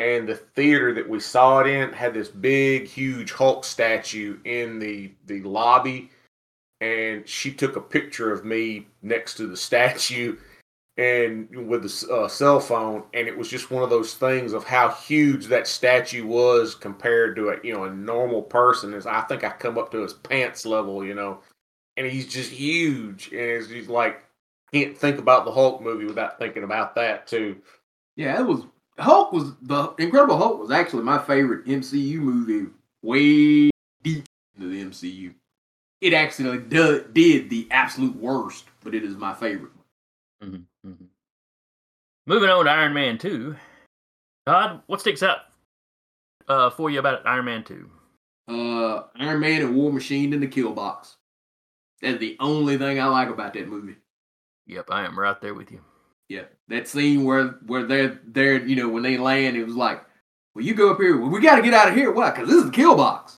And 0.00 0.26
the 0.26 0.36
theater 0.36 0.94
that 0.94 1.06
we 1.06 1.20
saw 1.20 1.58
it 1.58 1.66
in 1.66 1.92
had 1.92 2.14
this 2.14 2.28
big, 2.28 2.88
huge 2.88 3.32
Hulk 3.32 3.66
statue 3.66 4.38
in 4.46 4.78
the 4.78 5.12
the 5.26 5.42
lobby, 5.42 6.08
and 6.80 7.28
she 7.28 7.52
took 7.52 7.76
a 7.76 7.82
picture 7.82 8.32
of 8.32 8.42
me 8.42 8.86
next 9.02 9.34
to 9.34 9.46
the 9.46 9.58
statue 9.58 10.38
and 10.96 11.68
with 11.68 11.82
the 11.82 12.14
uh, 12.14 12.28
cell 12.28 12.60
phone. 12.60 13.02
And 13.12 13.28
it 13.28 13.36
was 13.36 13.50
just 13.50 13.70
one 13.70 13.82
of 13.82 13.90
those 13.90 14.14
things 14.14 14.54
of 14.54 14.64
how 14.64 14.88
huge 14.88 15.48
that 15.48 15.66
statue 15.66 16.26
was 16.26 16.74
compared 16.74 17.36
to 17.36 17.50
a 17.50 17.56
you 17.62 17.74
know 17.74 17.84
a 17.84 17.90
normal 17.92 18.40
person 18.40 18.94
is 18.94 19.04
i 19.04 19.20
think 19.22 19.44
i 19.44 19.50
come 19.50 19.76
up 19.76 19.90
to 19.90 19.98
his 19.98 20.14
pants 20.14 20.64
level 20.64 21.04
you 21.04 21.14
know. 21.14 21.40
And 21.98 22.06
he's 22.06 22.26
just 22.26 22.50
huge. 22.50 23.30
And 23.34 23.66
he's 23.66 23.88
like 23.88 24.24
can't 24.72 24.96
think 24.96 25.18
about 25.18 25.44
the 25.44 25.52
hulk 25.52 25.82
movie 25.82 26.06
without 26.06 26.38
thinking 26.38 26.64
about 26.64 26.94
that 26.94 27.26
too. 27.26 27.58
Yeah, 28.16 28.40
it 28.40 28.46
was 28.46 28.64
Hulk 29.00 29.32
was 29.32 29.52
the 29.62 29.94
Incredible 29.98 30.36
Hulk 30.36 30.60
was 30.60 30.70
actually 30.70 31.02
my 31.02 31.18
favorite 31.18 31.66
MCU 31.66 32.16
movie 32.18 32.70
way 33.02 33.70
deep 34.02 34.26
into 34.54 34.68
the 34.68 34.84
MCU. 34.84 35.34
It 36.00 36.14
actually 36.14 36.58
do, 36.58 37.06
did 37.12 37.50
the 37.50 37.68
absolute 37.70 38.16
worst, 38.16 38.64
but 38.82 38.94
it 38.94 39.04
is 39.04 39.16
my 39.16 39.34
favorite. 39.34 39.72
Mm-hmm, 40.42 40.88
mm-hmm. 40.88 41.04
Moving 42.26 42.48
on 42.48 42.64
to 42.64 42.70
Iron 42.70 42.94
Man 42.94 43.18
2. 43.18 43.54
Todd, 44.46 44.82
what 44.86 45.00
sticks 45.00 45.22
out 45.22 45.38
uh, 46.48 46.70
for 46.70 46.90
you 46.90 46.98
about 46.98 47.26
Iron 47.26 47.44
Man 47.44 47.64
2? 47.64 47.90
Uh 48.48 49.02
Iron 49.16 49.40
Man 49.40 49.62
and 49.62 49.76
War 49.76 49.92
Machine 49.92 50.32
in 50.32 50.40
the 50.40 50.46
kill 50.46 50.72
box. 50.72 51.16
That's 52.02 52.18
the 52.18 52.36
only 52.40 52.78
thing 52.78 53.00
I 53.00 53.06
like 53.06 53.28
about 53.28 53.54
that 53.54 53.68
movie. 53.68 53.96
Yep, 54.66 54.86
I 54.90 55.04
am 55.04 55.18
right 55.18 55.40
there 55.40 55.54
with 55.54 55.70
you. 55.70 55.80
Yeah, 56.30 56.44
that 56.68 56.86
scene 56.86 57.24
where 57.24 57.56
where 57.66 57.82
they're 57.82 58.20
there, 58.24 58.64
you 58.64 58.76
know, 58.76 58.88
when 58.88 59.02
they 59.02 59.18
land, 59.18 59.56
it 59.56 59.64
was 59.64 59.74
like, 59.74 60.00
well, 60.54 60.64
you 60.64 60.74
go 60.74 60.92
up 60.92 61.00
here. 61.00 61.18
Well, 61.18 61.28
we 61.28 61.40
got 61.40 61.56
to 61.56 61.62
get 61.62 61.74
out 61.74 61.88
of 61.88 61.96
here. 61.96 62.12
Why? 62.12 62.30
Because 62.30 62.48
this 62.48 62.58
is 62.58 62.66
the 62.66 62.70
kill 62.70 62.94
box. 62.94 63.36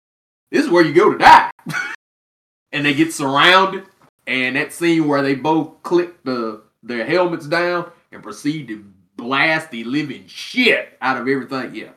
This 0.50 0.66
is 0.66 0.70
where 0.70 0.84
you 0.84 0.92
go 0.92 1.10
to 1.10 1.16
die. 1.16 1.50
and 2.72 2.84
they 2.84 2.92
get 2.92 3.14
surrounded, 3.14 3.86
and 4.26 4.56
that 4.56 4.74
scene 4.74 5.08
where 5.08 5.22
they 5.22 5.34
both 5.34 5.82
click 5.82 6.22
the 6.24 6.64
their 6.82 7.06
helmets 7.06 7.46
down 7.46 7.90
and 8.12 8.22
proceed 8.22 8.68
to 8.68 8.84
blast 9.16 9.70
the 9.70 9.84
living 9.84 10.26
shit 10.26 10.98
out 11.00 11.16
of 11.16 11.26
everything. 11.26 11.74
Yeah, 11.74 11.92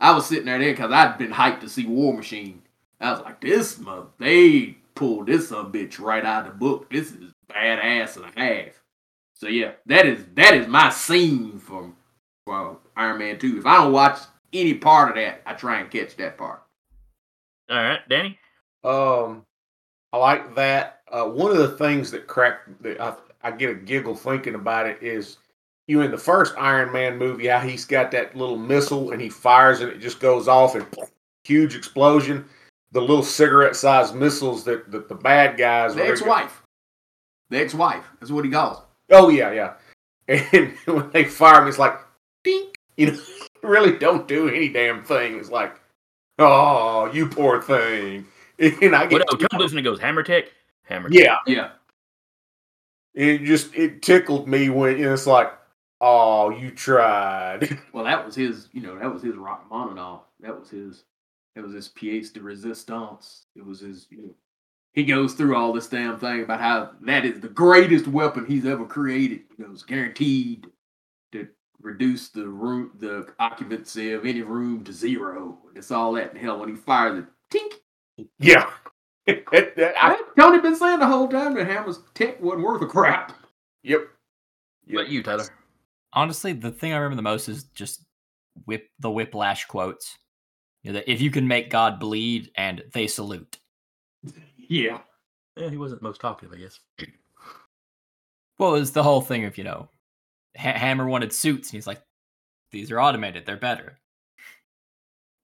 I 0.00 0.14
was 0.14 0.24
sitting 0.24 0.46
there 0.46 0.58
then 0.58 0.72
because 0.72 0.90
I'd 0.90 1.18
been 1.18 1.30
hyped 1.30 1.60
to 1.60 1.68
see 1.68 1.84
War 1.84 2.14
Machine. 2.14 2.62
I 3.02 3.12
was 3.12 3.20
like, 3.20 3.42
this 3.42 3.78
mother, 3.78 4.06
they 4.18 4.78
pulled 4.94 5.26
this 5.26 5.50
some 5.50 5.70
bitch 5.70 6.00
right 6.00 6.24
out 6.24 6.46
of 6.46 6.54
the 6.54 6.58
book. 6.58 6.88
This 6.90 7.12
is 7.12 7.34
badass 7.50 8.16
and 8.16 8.24
a 8.24 8.40
half. 8.40 8.77
So 9.38 9.46
yeah, 9.46 9.72
that 9.86 10.04
is 10.04 10.24
that 10.34 10.54
is 10.54 10.66
my 10.66 10.90
scene 10.90 11.58
from 11.58 11.96
well, 12.46 12.80
Iron 12.96 13.18
Man 13.18 13.38
Two. 13.38 13.58
If 13.58 13.66
I 13.66 13.76
don't 13.76 13.92
watch 13.92 14.18
any 14.52 14.74
part 14.74 15.10
of 15.10 15.14
that, 15.14 15.42
I 15.46 15.54
try 15.54 15.80
and 15.80 15.90
catch 15.90 16.16
that 16.16 16.36
part. 16.36 16.62
All 17.70 17.76
right, 17.76 18.00
Danny. 18.08 18.36
Um, 18.82 19.44
I 20.12 20.16
like 20.18 20.54
that. 20.56 21.02
Uh, 21.10 21.26
one 21.26 21.52
of 21.52 21.58
the 21.58 21.76
things 21.76 22.10
that 22.10 22.26
cracked 22.26 22.82
that 22.82 23.00
I, 23.00 23.14
I 23.42 23.52
get 23.52 23.70
a 23.70 23.74
giggle 23.74 24.16
thinking 24.16 24.56
about 24.56 24.86
it 24.86 25.00
is 25.02 25.36
you 25.86 26.00
in 26.00 26.10
the 26.10 26.18
first 26.18 26.54
Iron 26.58 26.92
Man 26.92 27.16
movie 27.16 27.46
how 27.46 27.60
he's 27.60 27.84
got 27.84 28.10
that 28.10 28.34
little 28.34 28.58
missile 28.58 29.12
and 29.12 29.22
he 29.22 29.28
fires 29.28 29.80
and 29.80 29.90
it 29.90 30.00
just 30.00 30.18
goes 30.18 30.48
off 30.48 30.74
and 30.74 30.86
huge 31.44 31.76
explosion. 31.76 32.44
The 32.90 33.00
little 33.00 33.22
cigarette-sized 33.22 34.14
missiles 34.14 34.64
that, 34.64 34.90
that 34.90 35.08
the 35.08 35.14
bad 35.14 35.58
guys. 35.58 35.94
The 35.94 36.06
ex-wife. 36.06 36.62
The 37.50 37.58
ex-wife. 37.58 38.04
That's 38.18 38.32
what 38.32 38.44
he 38.44 38.50
calls. 38.50 38.78
Oh 39.10 39.28
yeah, 39.28 39.52
yeah. 39.52 39.74
And 40.52 40.76
when 40.84 41.10
they 41.10 41.24
fire 41.24 41.62
him, 41.62 41.68
it's 41.68 41.78
like, 41.78 41.98
dink. 42.44 42.76
You 42.96 43.12
know, 43.12 43.18
really 43.62 43.96
don't 43.98 44.28
do 44.28 44.48
any 44.48 44.68
damn 44.68 45.02
thing. 45.02 45.38
It's 45.38 45.50
like, 45.50 45.80
oh, 46.38 47.10
you 47.12 47.28
poor 47.28 47.62
thing. 47.62 48.26
And 48.60 48.96
I 48.96 49.06
get 49.06 49.20
What, 49.20 49.28
oh, 49.30 49.36
Tom 49.36 49.60
Listener 49.60 49.82
goes 49.82 50.00
Hammer 50.00 50.24
Tech. 50.24 50.46
Hammer. 50.82 51.08
Tech. 51.08 51.22
yeah. 51.22 51.36
Yeah. 51.46 51.70
It 53.14 53.44
just 53.44 53.74
it 53.74 54.02
tickled 54.02 54.48
me 54.48 54.68
when 54.68 55.02
it's 55.02 55.28
like, 55.28 55.52
oh, 56.00 56.50
you 56.50 56.72
tried. 56.72 57.78
Well, 57.92 58.04
that 58.04 58.24
was 58.26 58.34
his. 58.34 58.68
You 58.72 58.82
know, 58.82 58.98
that 58.98 59.12
was 59.12 59.22
his 59.22 59.36
rock 59.36 59.64
Rachmaninoff. 59.70 60.22
That 60.40 60.58
was 60.58 60.70
his. 60.70 61.04
That 61.54 61.64
was 61.64 61.72
his 61.72 61.88
pièce 61.88 62.32
de 62.32 62.40
résistance. 62.40 63.42
It 63.54 63.64
was 63.64 63.80
his. 63.80 64.08
You 64.10 64.18
know, 64.18 64.34
he 64.98 65.04
goes 65.04 65.34
through 65.34 65.56
all 65.56 65.72
this 65.72 65.86
damn 65.88 66.18
thing 66.18 66.42
about 66.42 66.60
how 66.60 66.90
that 67.02 67.24
is 67.24 67.40
the 67.40 67.48
greatest 67.48 68.08
weapon 68.08 68.44
he's 68.46 68.66
ever 68.66 68.84
created. 68.86 69.42
You 69.58 69.66
know, 69.66 69.72
it's 69.72 69.82
guaranteed 69.84 70.66
to 71.32 71.48
reduce 71.80 72.28
the 72.30 72.48
room, 72.48 72.90
the 72.98 73.28
occupancy 73.38 74.12
of 74.12 74.26
any 74.26 74.42
room 74.42 74.84
to 74.84 74.92
zero. 74.92 75.58
It's 75.76 75.90
all 75.90 76.12
that. 76.14 76.32
And 76.32 76.40
hell, 76.40 76.58
when 76.60 76.68
he 76.70 76.74
fires 76.76 77.20
it, 77.24 77.26
tink. 77.56 78.26
Yeah. 78.38 78.70
That- 79.52 79.76
that- 79.76 79.94
I- 80.02 80.14
I, 80.14 80.22
Tony 80.40 80.58
been 80.60 80.74
saying 80.74 81.00
the 81.00 81.06
whole 81.06 81.28
time 81.28 81.52
that 81.54 81.66
Hammer's 81.66 82.00
tech 82.14 82.40
wasn't 82.42 82.64
worth 82.64 82.80
a 82.80 82.86
crap. 82.86 83.34
yep. 83.82 84.08
But 84.90 85.08
you, 85.08 85.22
Tyler. 85.22 85.44
Honestly, 86.14 86.54
the 86.54 86.70
thing 86.70 86.94
I 86.94 86.96
remember 86.96 87.16
the 87.16 87.22
most 87.22 87.46
is 87.48 87.64
just 87.64 88.04
whip 88.64 88.88
the 89.00 89.10
whiplash 89.10 89.66
quotes. 89.66 90.16
You 90.82 90.92
know, 90.92 90.98
that 91.00 91.10
if 91.12 91.20
you 91.20 91.30
can 91.30 91.46
make 91.46 91.68
God 91.68 92.00
bleed, 92.00 92.50
and 92.56 92.82
they 92.94 93.06
salute. 93.06 93.58
Yeah. 94.68 95.00
Yeah, 95.56 95.70
he 95.70 95.76
wasn't 95.76 96.02
most 96.02 96.20
talkative, 96.20 96.52
I 96.52 96.58
guess. 96.58 96.78
Well, 98.58 98.74
it 98.74 98.80
was 98.80 98.92
the 98.92 99.02
whole 99.02 99.20
thing 99.20 99.44
of 99.44 99.58
you 99.58 99.64
know, 99.64 99.88
ha- 100.56 100.78
Hammer 100.78 101.06
wanted 101.08 101.32
suits, 101.32 101.68
and 101.68 101.74
he's 101.76 101.86
like, 101.86 102.02
"These 102.70 102.90
are 102.90 103.00
automated; 103.00 103.46
they're 103.46 103.56
better." 103.56 103.98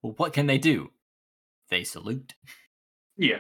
Well, 0.03 0.15
what 0.17 0.33
can 0.33 0.47
they 0.47 0.59
do? 0.59 0.91
They 1.71 1.85
salute. 1.85 2.35
Yeah. 3.17 3.39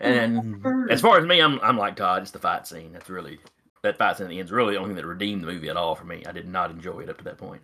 And 0.00 0.64
as 0.90 1.00
far 1.00 1.18
as 1.18 1.26
me, 1.26 1.40
I'm 1.40 1.58
I'm 1.60 1.76
like 1.78 1.96
Todd. 1.96 2.22
It's 2.22 2.30
the 2.30 2.38
fight 2.38 2.66
scene. 2.66 2.92
That's 2.92 3.08
really 3.10 3.40
that 3.82 3.98
fight 3.98 4.16
scene 4.16 4.26
at 4.26 4.30
the 4.30 4.38
end 4.38 4.46
is 4.46 4.52
really 4.52 4.74
the 4.74 4.78
only 4.78 4.90
thing 4.90 4.96
that 4.96 5.06
redeemed 5.06 5.42
the 5.42 5.46
movie 5.46 5.68
at 5.68 5.76
all 5.76 5.94
for 5.94 6.04
me. 6.04 6.22
I 6.26 6.32
did 6.32 6.46
not 6.46 6.70
enjoy 6.70 7.00
it 7.00 7.08
up 7.08 7.18
to 7.18 7.24
that 7.24 7.38
point. 7.38 7.62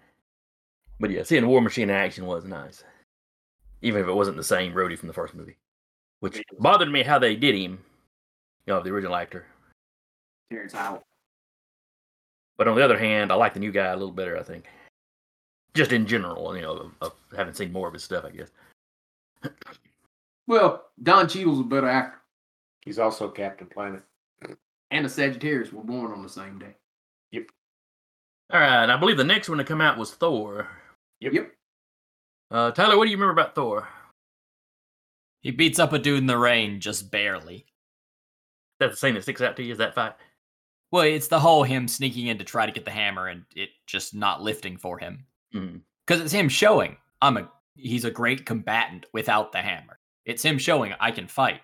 But 0.99 1.11
yeah, 1.11 1.23
seeing 1.23 1.47
War 1.47 1.61
Machine 1.61 1.91
in 1.91 1.97
action 1.97 2.27
was 2.27 2.45
nice, 2.45 2.83
even 3.83 4.01
if 4.01 4.09
it 4.09 4.15
wasn't 4.15 4.37
the 4.37 4.45
same 4.45 4.73
Rhodey 4.73 4.99
from 4.99 5.09
the 5.09 5.13
first 5.13 5.35
movie, 5.35 5.57
which 6.25 6.43
bothered 6.59 6.91
me 6.91 7.03
how 7.03 7.19
they 7.19 7.37
did 7.37 7.55
him. 7.55 7.79
You 8.67 8.73
know, 8.73 8.83
the 8.83 8.89
original 8.89 9.15
actor. 9.15 9.45
Terrence 10.51 10.75
out. 10.75 11.05
But 12.57 12.67
on 12.67 12.77
the 12.77 12.83
other 12.83 12.99
hand, 12.99 13.31
I 13.31 13.35
like 13.35 13.53
the 13.53 13.61
new 13.61 13.71
guy 13.71 13.89
a 13.89 13.97
little 13.97 14.11
better. 14.11 14.39
I 14.39 14.43
think, 14.43 14.65
just 15.75 15.93
in 15.93 16.07
general, 16.07 16.57
you 16.57 16.63
know, 16.63 16.73
of, 16.73 16.93
of 17.03 17.13
having 17.37 17.53
seen 17.53 17.73
more 17.73 17.89
of 17.89 17.93
his 17.93 18.05
stuff, 18.05 18.25
I 18.25 18.31
guess. 18.31 18.51
Well, 20.47 20.85
Don 21.03 21.27
Cheadle's 21.27 21.61
a 21.61 21.63
better 21.63 21.89
actor. 21.89 22.21
He's 22.85 22.99
also 22.99 23.31
Captain 23.31 23.67
Planet. 23.67 24.03
And 24.91 25.07
the 25.07 25.09
Sagittarius 25.09 25.73
were 25.73 25.83
born 25.83 26.13
on 26.13 26.23
the 26.23 26.29
same 26.29 26.59
day. 26.59 26.77
Yep. 27.33 27.45
All 28.53 28.61
right, 28.61 28.83
and 28.83 28.93
I 28.93 28.99
believe 28.99 29.17
the 29.17 29.25
next 29.25 29.49
one 29.49 29.57
to 29.57 29.65
come 29.65 29.81
out 29.81 29.97
was 29.97 30.13
Thor. 30.13 30.69
Yep. 31.21 31.33
Yep. 31.33 31.53
Uh, 32.51 32.71
Tyler, 32.73 32.99
what 32.99 33.07
do 33.07 33.11
you 33.11 33.17
remember 33.17 33.33
about 33.33 33.55
Thor? 33.55 33.89
He 35.45 35.51
beats 35.51 35.79
up 35.79 35.93
a 35.93 35.99
dude 35.99 36.19
in 36.19 36.27
the 36.27 36.39
rain 36.39 36.81
just 36.81 37.11
barely. 37.11 37.67
That's 38.81 38.95
the 38.95 38.97
scene 38.97 39.15
that 39.15 39.23
sticks 39.23 39.43
out 39.43 39.57
to 39.57 39.63
you. 39.63 39.73
Is 39.73 39.79
that 39.79 39.95
fight? 39.95 40.15
Well, 40.91 41.05
it's 41.05 41.29
the 41.29 41.39
whole 41.39 41.63
him 41.63 41.87
sneaking 41.87 42.29
in 42.29 42.39
to 42.39 42.45
try 42.45 42.65
to 42.67 42.73
get 42.73 42.87
the 42.87 42.91
hammer 42.91 43.29
and 43.29 43.45
it 43.55 43.69
just 43.87 44.15
not 44.15 44.43
lifting 44.43 44.79
for 44.79 44.99
him. 44.99 45.27
Because 45.53 46.23
it's 46.23 46.33
him 46.33 46.49
showing 46.49 46.97
I'm 47.21 47.37
a 47.37 47.49
he's 47.77 48.05
a 48.05 48.11
great 48.11 48.47
combatant 48.47 49.07
without 49.13 49.53
the 49.53 49.59
hammer. 49.59 49.99
It's 50.25 50.43
him 50.43 50.59
showing 50.59 50.95
I 50.99 51.11
can 51.11 51.29
fight. 51.29 51.61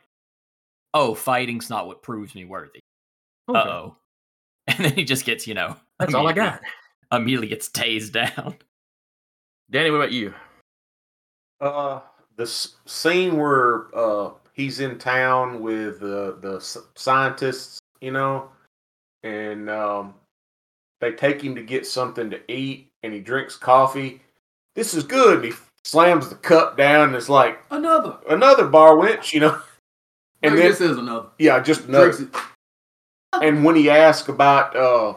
Oh, 0.93 1.15
fighting's 1.15 1.71
not 1.71 1.87
what 1.87 2.03
proves 2.03 2.35
me 2.35 2.45
worthy. 2.45 2.81
Okay. 3.49 3.59
Uh 3.59 3.65
oh. 3.65 3.97
And 4.69 4.85
then 4.85 4.93
he 4.93 5.05
just 5.05 5.25
gets, 5.25 5.49
you 5.49 5.55
know, 5.55 5.75
That's 5.99 6.15
all 6.15 6.29
I 6.29 6.33
got. 6.33 6.61
Immediately 7.11 7.49
gets 7.49 7.69
tased 7.69 8.13
down. 8.37 8.57
Danny, 9.71 9.91
what 9.91 9.97
about 9.97 10.13
you? 10.13 10.33
Uh, 11.61 12.01
the 12.37 12.47
scene 12.87 13.37
where 13.37 13.87
uh 13.95 14.31
he's 14.53 14.81
in 14.81 14.99
town 14.99 15.61
with 15.61 16.01
the 16.01 16.37
the 16.41 16.61
scientists, 16.95 17.79
you 18.01 18.11
know, 18.13 18.49
and 19.23 19.69
um 19.71 20.15
they 21.01 21.13
take 21.13 21.43
him 21.43 21.55
to 21.55 21.63
get 21.63 21.87
something 21.87 22.29
to 22.31 22.41
eat, 22.53 22.91
and 23.03 23.13
he 23.13 23.21
drinks 23.21 23.57
coffee. 23.57 24.21
This 24.75 24.93
is 24.95 25.03
good. 25.05 25.37
And 25.37 25.45
he 25.47 25.53
slams 25.85 26.29
the 26.29 26.35
cup 26.37 26.77
down, 26.77 27.09
and 27.09 27.17
it's 27.17 27.29
like 27.31 27.59
Another. 27.71 28.19
another 28.29 28.67
bar 28.67 28.97
winch, 28.97 29.33
you 29.33 29.41
know. 29.41 29.61
And 30.43 30.57
then 30.57 30.71
this 30.71 30.81
is 30.81 30.97
another. 30.97 31.27
yeah, 31.39 31.61
just 31.61 31.85
another. 31.85 32.15
And 33.43 33.63
when 33.63 33.77
he 33.77 33.91
asked 33.91 34.29
about 34.31 34.75
uh 34.75 35.15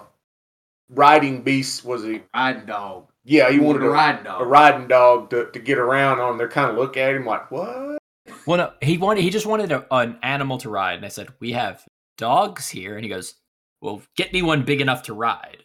riding 0.89 1.41
beasts, 1.43 1.82
was 1.84 2.03
he? 2.03 2.24
Riding 2.36 2.65
dog. 2.65 3.08
Yeah, 3.25 3.49
he 3.49 3.59
wanted 3.59 3.83
a 3.83 3.85
a, 3.87 3.89
riding 3.89 4.23
dog. 4.23 4.41
a 4.41 4.45
riding 4.45 4.87
dog 4.87 5.29
to, 5.29 5.49
to 5.51 5.59
get 5.59 5.77
around 5.77 6.19
on. 6.19 6.37
They're 6.37 6.49
kind 6.49 6.69
of 6.69 6.75
look 6.77 6.97
at 6.97 7.15
him 7.15 7.25
like, 7.25 7.49
what? 7.51 7.97
Well, 8.45 8.57
no, 8.57 8.73
he 8.81 8.97
wanted 8.97 9.23
he 9.23 9.29
just 9.29 9.45
wanted 9.45 9.71
a, 9.71 9.85
an 9.91 10.17
animal 10.23 10.57
to 10.59 10.69
ride, 10.69 10.95
and 10.95 11.05
I 11.05 11.09
said 11.09 11.29
we 11.39 11.53
have 11.53 11.83
dogs 12.17 12.69
here, 12.69 12.95
and 12.95 13.03
he 13.05 13.09
goes, 13.09 13.35
"Well, 13.81 14.01
get 14.17 14.33
me 14.33 14.41
one 14.41 14.63
big 14.63 14.81
enough 14.81 15.03
to 15.03 15.13
ride, 15.13 15.63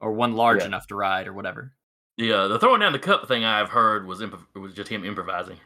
or 0.00 0.12
one 0.12 0.34
large 0.34 0.60
Yeah. 0.60 0.66
enough 0.66 0.86
to 0.88 0.94
ride, 0.94 1.26
or 1.26 1.32
whatever." 1.32 1.72
Yeah, 2.16 2.46
the 2.48 2.58
throwing 2.58 2.80
down 2.80 2.92
the 2.92 2.98
cup 2.98 3.26
thing 3.26 3.44
I've 3.44 3.70
heard 3.70 4.06
was 4.06 4.20
improv- 4.20 4.46
was 4.60 4.74
just 4.74 4.90
him 4.90 5.04
improvising. 5.04 5.56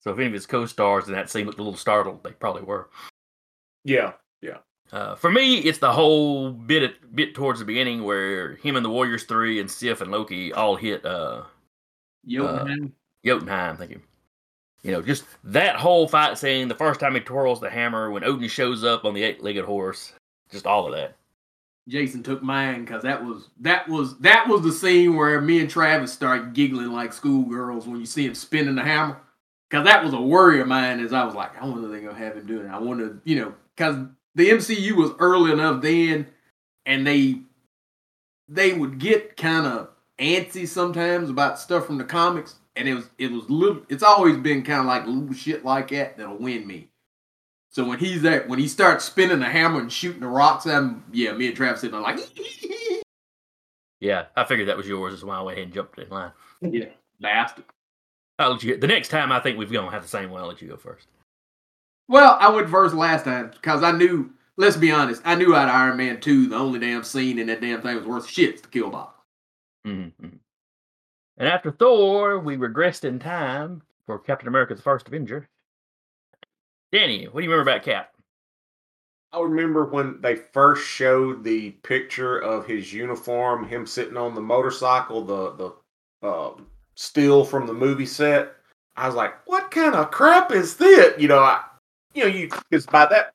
So 0.00 0.10
if 0.12 0.18
any 0.18 0.26
of 0.26 0.32
his 0.32 0.46
co-stars 0.46 1.08
in 1.08 1.14
that 1.14 1.30
scene 1.30 1.46
looked 1.46 1.58
a 1.58 1.62
little 1.62 1.76
startled, 1.78 2.22
they 2.24 2.32
probably 2.32 2.62
were. 2.62 2.88
Yeah, 3.84 4.12
yeah. 4.42 4.58
Uh, 4.92 5.14
for 5.14 5.30
me, 5.30 5.58
it's 5.58 5.78
the 5.78 5.92
whole 5.92 6.50
bit 6.50 6.82
at, 6.82 7.14
bit 7.14 7.34
towards 7.34 7.60
the 7.60 7.64
beginning 7.64 8.02
where 8.02 8.56
him 8.56 8.76
and 8.76 8.84
the 8.84 8.90
Warriors 8.90 9.24
Three 9.24 9.60
and 9.60 9.70
Sif 9.70 10.00
and 10.00 10.10
Loki 10.10 10.52
all 10.52 10.76
hit 10.76 11.04
uh, 11.04 11.42
Jotunheim. 12.26 12.92
Jotunheim. 13.24 13.76
Thank 13.76 13.92
you. 13.92 14.00
You 14.82 14.92
know, 14.92 15.02
just 15.02 15.24
that 15.44 15.76
whole 15.76 16.08
fight 16.08 16.38
scene. 16.38 16.68
The 16.68 16.74
first 16.74 17.00
time 17.00 17.14
he 17.14 17.20
twirls 17.20 17.60
the 17.60 17.70
hammer, 17.70 18.10
when 18.10 18.24
Odin 18.24 18.48
shows 18.48 18.82
up 18.82 19.04
on 19.04 19.14
the 19.14 19.22
eight-legged 19.22 19.64
horse, 19.64 20.12
just 20.50 20.66
all 20.66 20.86
of 20.86 20.92
that. 20.94 21.16
Jason 21.88 22.22
took 22.22 22.42
mine 22.42 22.84
because 22.84 23.02
that 23.02 23.24
was 23.24 23.48
that 23.60 23.88
was 23.88 24.16
that 24.18 24.46
was 24.48 24.62
the 24.62 24.72
scene 24.72 25.16
where 25.16 25.40
me 25.40 25.60
and 25.60 25.68
Travis 25.68 26.12
start 26.12 26.52
giggling 26.52 26.92
like 26.92 27.12
schoolgirls 27.12 27.86
when 27.86 27.98
you 27.98 28.06
see 28.06 28.26
him 28.26 28.34
spinning 28.34 28.74
the 28.74 28.82
hammer. 28.82 29.20
Cause 29.70 29.84
that 29.84 30.02
was 30.02 30.12
a 30.14 30.20
worry 30.20 30.60
of 30.60 30.66
mine 30.66 30.98
as 30.98 31.12
I 31.12 31.24
was 31.24 31.34
like, 31.34 31.60
I 31.60 31.64
wonder 31.64 31.84
if 31.84 31.92
they're 31.92 32.10
gonna 32.10 32.18
have 32.18 32.36
him 32.36 32.46
doing 32.46 32.66
it. 32.66 32.70
I 32.70 32.78
wonder, 32.78 33.20
you 33.24 33.36
know, 33.36 33.54
cause 33.76 33.96
the 34.34 34.50
MCU 34.50 34.92
was 34.92 35.12
early 35.18 35.52
enough 35.52 35.82
then, 35.82 36.26
and 36.86 37.06
they 37.06 37.40
they 38.48 38.72
would 38.72 38.98
get 38.98 39.36
kind 39.36 39.66
of 39.66 39.90
antsy 40.18 40.66
sometimes 40.66 41.30
about 41.30 41.58
stuff 41.58 41.86
from 41.86 41.98
the 41.98 42.04
comics, 42.04 42.56
and 42.76 42.88
it 42.88 42.94
was 42.94 43.10
it 43.18 43.30
was 43.30 43.48
little. 43.50 43.82
It's 43.88 44.02
always 44.02 44.36
been 44.36 44.62
kind 44.62 44.80
of 44.80 44.86
like 44.86 45.06
little 45.06 45.32
shit 45.34 45.64
like 45.64 45.88
that 45.88 46.16
that'll 46.16 46.36
win 46.36 46.66
me. 46.66 46.88
So 47.72 47.84
when 47.84 48.00
he's 48.00 48.22
there, 48.22 48.42
when 48.48 48.58
he 48.58 48.66
starts 48.66 49.04
spinning 49.04 49.38
the 49.38 49.46
hammer 49.46 49.80
and 49.80 49.92
shooting 49.92 50.20
the 50.22 50.26
rocks 50.26 50.66
at 50.66 50.76
him, 50.78 51.04
yeah, 51.12 51.32
me 51.32 51.46
and 51.46 51.56
Travis 51.56 51.80
sitting 51.82 51.92
there 51.92 52.02
like, 52.02 52.18
Yeah, 54.00 54.24
I 54.34 54.44
figured 54.44 54.68
that 54.68 54.76
was 54.76 54.88
yours. 54.88 55.12
That's 55.12 55.22
why 55.22 55.36
I 55.36 55.42
went 55.42 55.58
ahead 55.58 55.66
and 55.66 55.74
jumped 55.74 55.98
in 55.98 56.08
line. 56.08 56.32
yeah, 56.62 56.86
bastard. 57.20 57.64
I'll 58.38 58.52
let 58.52 58.62
you. 58.64 58.76
The 58.76 58.86
next 58.86 59.08
time, 59.08 59.30
I 59.30 59.38
think 59.40 59.58
we've 59.58 59.70
gonna 59.70 59.90
have 59.90 60.02
the 60.02 60.08
same 60.08 60.30
one. 60.30 60.40
I'll 60.42 60.48
let 60.48 60.62
you 60.62 60.68
go 60.68 60.76
first. 60.76 61.06
Well, 62.10 62.36
I 62.40 62.50
went 62.50 62.68
first 62.68 62.92
last 62.92 63.24
time 63.24 63.52
because 63.52 63.84
I 63.84 63.92
knew. 63.92 64.30
Let's 64.56 64.76
be 64.76 64.90
honest, 64.90 65.22
I 65.24 65.36
knew 65.36 65.54
out 65.54 65.68
of 65.68 65.74
Iron 65.74 65.96
Man 65.96 66.20
two, 66.20 66.48
the 66.48 66.56
only 66.56 66.80
damn 66.80 67.04
scene 67.04 67.38
in 67.38 67.46
that 67.46 67.62
damn 67.62 67.80
thing 67.80 67.96
was 67.96 68.04
worth 68.04 68.28
shit's 68.28 68.60
the 68.60 68.68
kill 68.68 68.90
box. 68.90 69.18
Mm-hmm. 69.86 70.36
And 71.38 71.48
after 71.48 71.70
Thor, 71.70 72.40
we 72.40 72.56
regressed 72.56 73.04
in 73.04 73.20
time 73.20 73.80
for 74.06 74.18
Captain 74.18 74.48
America's 74.48 74.80
first 74.80 75.06
Avenger. 75.06 75.48
Danny, 76.92 77.26
what 77.26 77.40
do 77.40 77.44
you 77.44 77.50
remember 77.50 77.70
about 77.70 77.84
Cap? 77.84 78.12
I 79.32 79.40
remember 79.40 79.86
when 79.86 80.20
they 80.20 80.34
first 80.34 80.86
showed 80.86 81.44
the 81.44 81.70
picture 81.70 82.38
of 82.38 82.66
his 82.66 82.92
uniform, 82.92 83.66
him 83.66 83.86
sitting 83.86 84.16
on 84.16 84.34
the 84.34 84.40
motorcycle, 84.40 85.24
the 85.24 85.52
the 86.20 86.26
uh, 86.26 86.54
still 86.96 87.44
from 87.44 87.68
the 87.68 87.72
movie 87.72 88.04
set. 88.04 88.56
I 88.96 89.06
was 89.06 89.14
like, 89.14 89.46
"What 89.46 89.70
kind 89.70 89.94
of 89.94 90.10
crap 90.10 90.50
is 90.50 90.76
this?" 90.76 91.14
You 91.18 91.28
know, 91.28 91.38
I, 91.38 91.62
you 92.14 92.24
know, 92.24 92.28
you 92.28 92.48
because 92.68 92.86
by 92.86 93.06
that, 93.06 93.32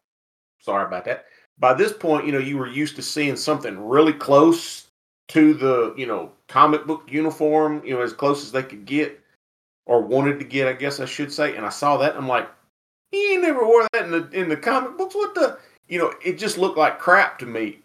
sorry 0.59 0.85
about 0.85 1.05
that. 1.05 1.25
By 1.57 1.73
this 1.73 1.93
point, 1.93 2.25
you 2.25 2.31
know, 2.31 2.39
you 2.39 2.57
were 2.57 2.67
used 2.67 2.95
to 2.97 3.01
seeing 3.01 3.35
something 3.35 3.87
really 3.87 4.13
close 4.13 4.87
to 5.29 5.53
the, 5.53 5.93
you 5.97 6.05
know, 6.05 6.31
comic 6.47 6.85
book 6.85 7.03
uniform, 7.07 7.81
you 7.85 7.93
know, 7.93 8.01
as 8.01 8.13
close 8.13 8.43
as 8.43 8.51
they 8.51 8.63
could 8.63 8.85
get 8.85 9.19
or 9.85 10.01
wanted 10.01 10.39
to 10.39 10.45
get, 10.45 10.67
I 10.67 10.73
guess 10.73 10.99
I 10.99 11.05
should 11.05 11.31
say. 11.31 11.55
And 11.55 11.65
I 11.65 11.69
saw 11.69 11.97
that, 11.97 12.15
I'm 12.15 12.27
like, 12.27 12.49
he 13.11 13.37
never 13.37 13.65
wore 13.65 13.87
that 13.93 14.05
in 14.05 14.11
the 14.11 14.29
in 14.31 14.49
the 14.49 14.57
comic 14.57 14.97
books. 14.97 15.15
What 15.15 15.35
the? 15.35 15.57
You 15.87 15.99
know, 15.99 16.13
it 16.23 16.37
just 16.37 16.57
looked 16.57 16.77
like 16.77 16.99
crap 16.99 17.39
to 17.39 17.45
me. 17.45 17.79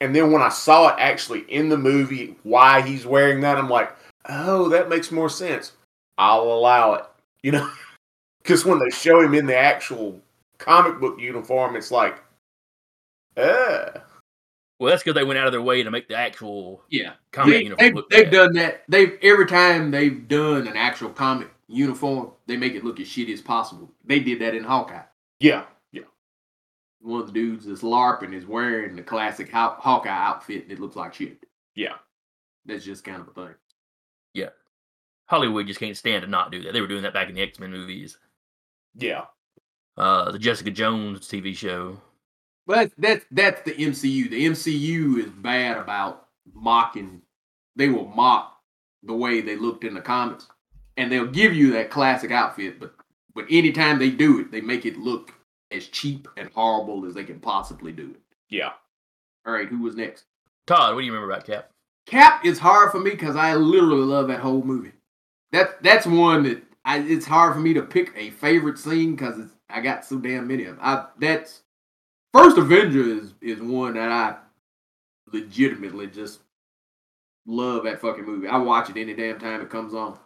And 0.00 0.14
then 0.14 0.30
when 0.32 0.42
I 0.42 0.48
saw 0.48 0.88
it 0.88 0.96
actually 0.98 1.40
in 1.48 1.68
the 1.68 1.78
movie, 1.78 2.36
why 2.42 2.80
he's 2.80 3.06
wearing 3.06 3.40
that, 3.40 3.58
I'm 3.58 3.68
like, 3.68 3.94
oh, 4.28 4.68
that 4.68 4.88
makes 4.88 5.10
more 5.10 5.28
sense. 5.28 5.72
I'll 6.16 6.42
allow 6.42 6.94
it. 6.94 7.04
You 7.42 7.52
know, 7.52 7.70
because 8.44 8.64
when 8.64 8.78
they 8.78 8.90
show 8.90 9.20
him 9.20 9.34
in 9.34 9.46
the 9.46 9.56
actual 9.56 10.20
comic 10.58 11.00
book 11.00 11.18
uniform, 11.18 11.74
it's 11.74 11.90
like, 11.90 12.22
uh. 13.36 13.86
Well, 14.78 14.90
that's 14.90 15.02
because 15.02 15.14
they 15.14 15.24
went 15.24 15.38
out 15.38 15.46
of 15.46 15.52
their 15.52 15.62
way 15.62 15.82
to 15.82 15.90
make 15.90 16.08
the 16.08 16.16
actual 16.16 16.82
Yeah, 16.90 17.14
comic 17.32 17.52
they, 17.54 17.62
uniform 17.64 17.86
have 17.86 17.94
look 17.94 18.10
they've 18.10 18.24
bad. 18.24 18.32
done 18.32 18.52
that. 18.54 18.84
They've 18.88 19.18
every 19.22 19.46
time 19.46 19.90
they've 19.90 20.26
done 20.28 20.66
an 20.66 20.76
actual 20.76 21.10
comic 21.10 21.48
uniform, 21.68 22.32
they 22.46 22.56
make 22.56 22.74
it 22.74 22.84
look 22.84 23.00
as 23.00 23.06
shitty 23.06 23.32
as 23.32 23.40
possible. 23.40 23.90
They 24.04 24.20
did 24.20 24.40
that 24.40 24.54
in 24.54 24.64
Hawkeye. 24.64 25.02
Yeah, 25.40 25.64
yeah. 25.92 26.02
One 27.00 27.20
of 27.20 27.26
the 27.28 27.32
dudes 27.32 27.66
that's 27.66 27.82
LARPing 27.82 28.34
is 28.34 28.46
wearing 28.46 28.96
the 28.96 29.02
classic 29.02 29.50
Haw- 29.50 29.76
Hawkeye 29.80 30.10
outfit, 30.10 30.64
and 30.64 30.72
it 30.72 30.80
looks 30.80 30.96
like 30.96 31.14
shit. 31.14 31.38
yeah, 31.76 31.94
That's 32.66 32.84
just 32.84 33.04
kind 33.04 33.20
of 33.22 33.28
a 33.28 33.32
thing. 33.32 33.54
Yeah, 34.34 34.50
Hollywood 35.26 35.66
just 35.68 35.80
can't 35.80 35.96
stand 35.96 36.22
to 36.22 36.28
not 36.28 36.50
do 36.50 36.62
that. 36.64 36.72
They 36.72 36.80
were 36.80 36.88
doing 36.88 37.02
that 37.04 37.14
back 37.14 37.28
in 37.28 37.36
the 37.36 37.42
X 37.42 37.58
Men 37.60 37.70
movies, 37.70 38.18
yeah, 38.96 39.24
uh, 39.96 40.30
the 40.30 40.38
Jessica 40.38 40.70
Jones 40.70 41.20
TV 41.28 41.56
show. 41.56 42.00
But 42.66 42.92
that's 42.96 43.24
that's 43.30 43.62
the 43.62 43.72
MCU. 43.72 44.30
The 44.30 44.46
MCU 44.46 45.18
is 45.18 45.30
bad 45.30 45.76
about 45.76 46.28
mocking. 46.52 47.22
They 47.76 47.88
will 47.88 48.06
mock 48.06 48.56
the 49.02 49.14
way 49.14 49.40
they 49.40 49.56
looked 49.56 49.84
in 49.84 49.94
the 49.94 50.00
comics, 50.00 50.48
and 50.96 51.10
they'll 51.12 51.26
give 51.26 51.54
you 51.54 51.72
that 51.72 51.90
classic 51.90 52.30
outfit. 52.30 52.80
But 52.80 52.94
but 53.34 53.46
anytime 53.50 53.98
they 53.98 54.10
do 54.10 54.40
it, 54.40 54.50
they 54.50 54.60
make 54.60 54.86
it 54.86 54.96
look 54.96 55.34
as 55.70 55.88
cheap 55.88 56.28
and 56.36 56.50
horrible 56.54 57.04
as 57.06 57.14
they 57.14 57.24
can 57.24 57.40
possibly 57.40 57.92
do 57.92 58.10
it. 58.10 58.20
yeah. 58.48 58.72
All 59.46 59.52
right, 59.52 59.68
who 59.68 59.82
was 59.82 59.94
next? 59.94 60.24
Todd, 60.66 60.94
what 60.94 61.02
do 61.02 61.06
you 61.06 61.12
remember 61.12 61.30
about 61.30 61.44
Cap? 61.46 61.70
Cap 62.06 62.46
is 62.46 62.58
hard 62.58 62.90
for 62.90 62.98
me 62.98 63.10
because 63.10 63.36
I 63.36 63.54
literally 63.54 64.04
love 64.06 64.28
that 64.28 64.40
whole 64.40 64.62
movie. 64.62 64.92
That 65.52 65.82
that's 65.82 66.06
one 66.06 66.44
that 66.44 66.62
I, 66.84 66.98
it's 66.98 67.26
hard 67.26 67.54
for 67.54 67.60
me 67.60 67.72
to 67.74 67.82
pick 67.82 68.12
a 68.16 68.30
favorite 68.30 68.78
scene 68.78 69.16
because 69.16 69.40
I 69.70 69.80
got 69.80 70.04
so 70.04 70.18
damn 70.18 70.46
many 70.46 70.64
of 70.64 70.76
them. 70.76 70.78
I 70.82 71.06
that's 71.18 71.62
first 72.32 72.58
Avenger 72.58 73.02
is 73.02 73.34
is 73.40 73.60
one 73.60 73.94
that 73.94 74.10
I 74.10 74.36
legitimately 75.32 76.08
just 76.08 76.40
love 77.46 77.84
that 77.84 78.00
fucking 78.00 78.24
movie. 78.24 78.48
I 78.48 78.58
watch 78.58 78.90
it 78.90 78.96
any 78.96 79.14
damn 79.14 79.38
time 79.38 79.60
it 79.60 79.70
comes 79.70 79.94
on. 79.94 80.18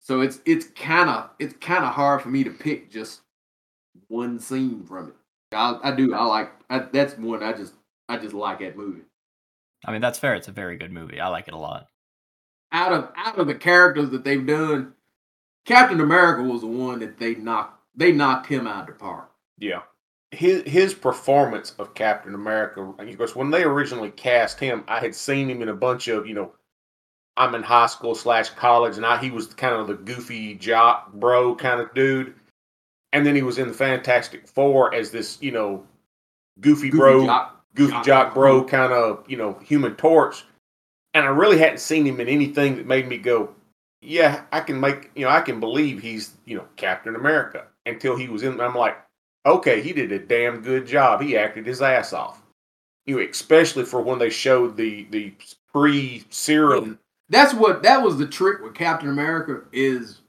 So 0.00 0.22
it's 0.22 0.40
it's 0.46 0.66
kind 0.66 1.10
of 1.10 1.30
it's 1.38 1.54
kind 1.60 1.84
of 1.84 1.92
hard 1.92 2.22
for 2.22 2.30
me 2.30 2.44
to 2.44 2.50
pick 2.50 2.90
just 2.90 3.20
one 4.08 4.38
scene 4.38 4.84
from 4.86 5.08
it. 5.08 5.14
I, 5.52 5.78
I 5.82 5.90
do 5.94 6.14
I 6.14 6.24
like 6.24 6.52
I, 6.70 6.78
that's 6.78 7.18
one 7.18 7.42
I 7.42 7.52
just 7.52 7.74
I 8.08 8.16
just 8.16 8.34
like 8.34 8.60
that 8.60 8.76
movie. 8.76 9.02
I 9.84 9.92
mean, 9.92 10.00
that's 10.00 10.18
fair. 10.18 10.34
It's 10.34 10.48
a 10.48 10.52
very 10.52 10.76
good 10.76 10.92
movie. 10.92 11.20
I 11.20 11.28
like 11.28 11.48
it 11.48 11.54
a 11.54 11.58
lot. 11.58 11.86
out 12.72 12.92
of 12.92 13.10
out 13.16 13.38
of 13.38 13.46
the 13.46 13.54
characters 13.54 14.10
that 14.10 14.24
they've 14.24 14.46
done, 14.46 14.94
Captain 15.64 16.00
America 16.00 16.42
was 16.42 16.62
the 16.62 16.66
one 16.66 17.00
that 17.00 17.18
they 17.18 17.34
knocked 17.34 17.80
they 17.94 18.12
knocked 18.12 18.46
him 18.46 18.66
out 18.66 18.88
of 18.88 18.94
the 18.94 19.00
park. 19.00 19.30
Yeah. 19.58 19.82
His 20.30 20.62
his 20.64 20.94
performance 20.94 21.74
of 21.78 21.94
Captain 21.94 22.34
America, 22.34 22.80
of 22.80 23.18
course, 23.18 23.34
when 23.34 23.50
they 23.50 23.64
originally 23.64 24.10
cast 24.10 24.60
him, 24.60 24.84
I 24.86 25.00
had 25.00 25.14
seen 25.14 25.50
him 25.50 25.60
in 25.60 25.68
a 25.68 25.74
bunch 25.74 26.06
of, 26.08 26.26
you 26.26 26.34
know, 26.34 26.52
I'm 27.36 27.54
in 27.54 27.62
high 27.62 27.86
school 27.86 28.14
slash 28.14 28.50
college, 28.50 28.96
and 28.96 29.04
I, 29.04 29.16
he 29.16 29.30
was 29.30 29.46
kind 29.46 29.74
of 29.74 29.88
the 29.88 29.94
goofy 29.94 30.54
jock 30.54 31.12
bro 31.14 31.54
kind 31.56 31.80
of 31.80 31.92
dude. 31.94 32.34
And 33.12 33.26
then 33.26 33.34
he 33.34 33.42
was 33.42 33.58
in 33.58 33.68
the 33.68 33.74
Fantastic 33.74 34.46
Four 34.46 34.94
as 34.94 35.10
this, 35.10 35.38
you 35.40 35.50
know, 35.50 35.84
goofy, 36.60 36.90
Goofy 36.90 36.98
bro, 36.98 37.26
jock. 37.26 37.64
goofy 37.74 37.92
jock 37.92 38.04
jock, 38.04 38.34
bro 38.34 38.60
bro. 38.60 38.68
kind 38.68 38.92
of, 38.92 39.24
you 39.28 39.36
know, 39.36 39.58
human 39.64 39.96
torch. 39.96 40.44
And 41.14 41.24
I 41.24 41.28
really 41.28 41.58
hadn't 41.58 41.80
seen 41.80 42.06
him 42.06 42.20
in 42.20 42.28
anything 42.28 42.76
that 42.76 42.86
made 42.86 43.08
me 43.08 43.18
go, 43.18 43.52
yeah, 44.02 44.44
I 44.52 44.60
can 44.60 44.80
make, 44.80 45.10
you 45.14 45.24
know, 45.24 45.30
I 45.30 45.40
can 45.40 45.60
believe 45.60 46.00
he's, 46.00 46.34
you 46.44 46.56
know, 46.56 46.66
Captain 46.76 47.16
America 47.16 47.66
until 47.86 48.16
he 48.16 48.28
was 48.28 48.42
in. 48.42 48.60
I'm 48.60 48.74
like, 48.74 48.96
okay, 49.44 49.82
he 49.82 49.92
did 49.92 50.12
a 50.12 50.18
damn 50.18 50.62
good 50.62 50.86
job. 50.86 51.20
He 51.20 51.36
acted 51.36 51.66
his 51.66 51.82
ass 51.82 52.12
off. 52.12 52.42
You 53.06 53.16
know, 53.16 53.22
especially 53.22 53.84
for 53.84 54.00
when 54.00 54.18
they 54.18 54.30
showed 54.30 54.76
the 54.76 55.06
the 55.10 55.32
pre 55.72 56.24
serum. 56.30 56.98
That's 57.28 57.54
what 57.54 57.82
that 57.82 58.02
was 58.02 58.18
the 58.18 58.26
trick 58.26 58.60
with 58.62 58.74
Captain 58.74 59.08
America 59.08 59.62
is 59.72 60.20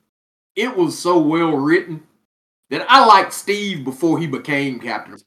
it 0.56 0.76
was 0.76 0.98
so 0.98 1.20
well 1.20 1.52
written 1.52 2.04
that 2.70 2.86
I 2.90 3.06
liked 3.06 3.34
Steve 3.34 3.84
before 3.84 4.20
he 4.20 4.28
became 4.28 4.80
Captain. 4.80 5.14
America. 5.14 5.26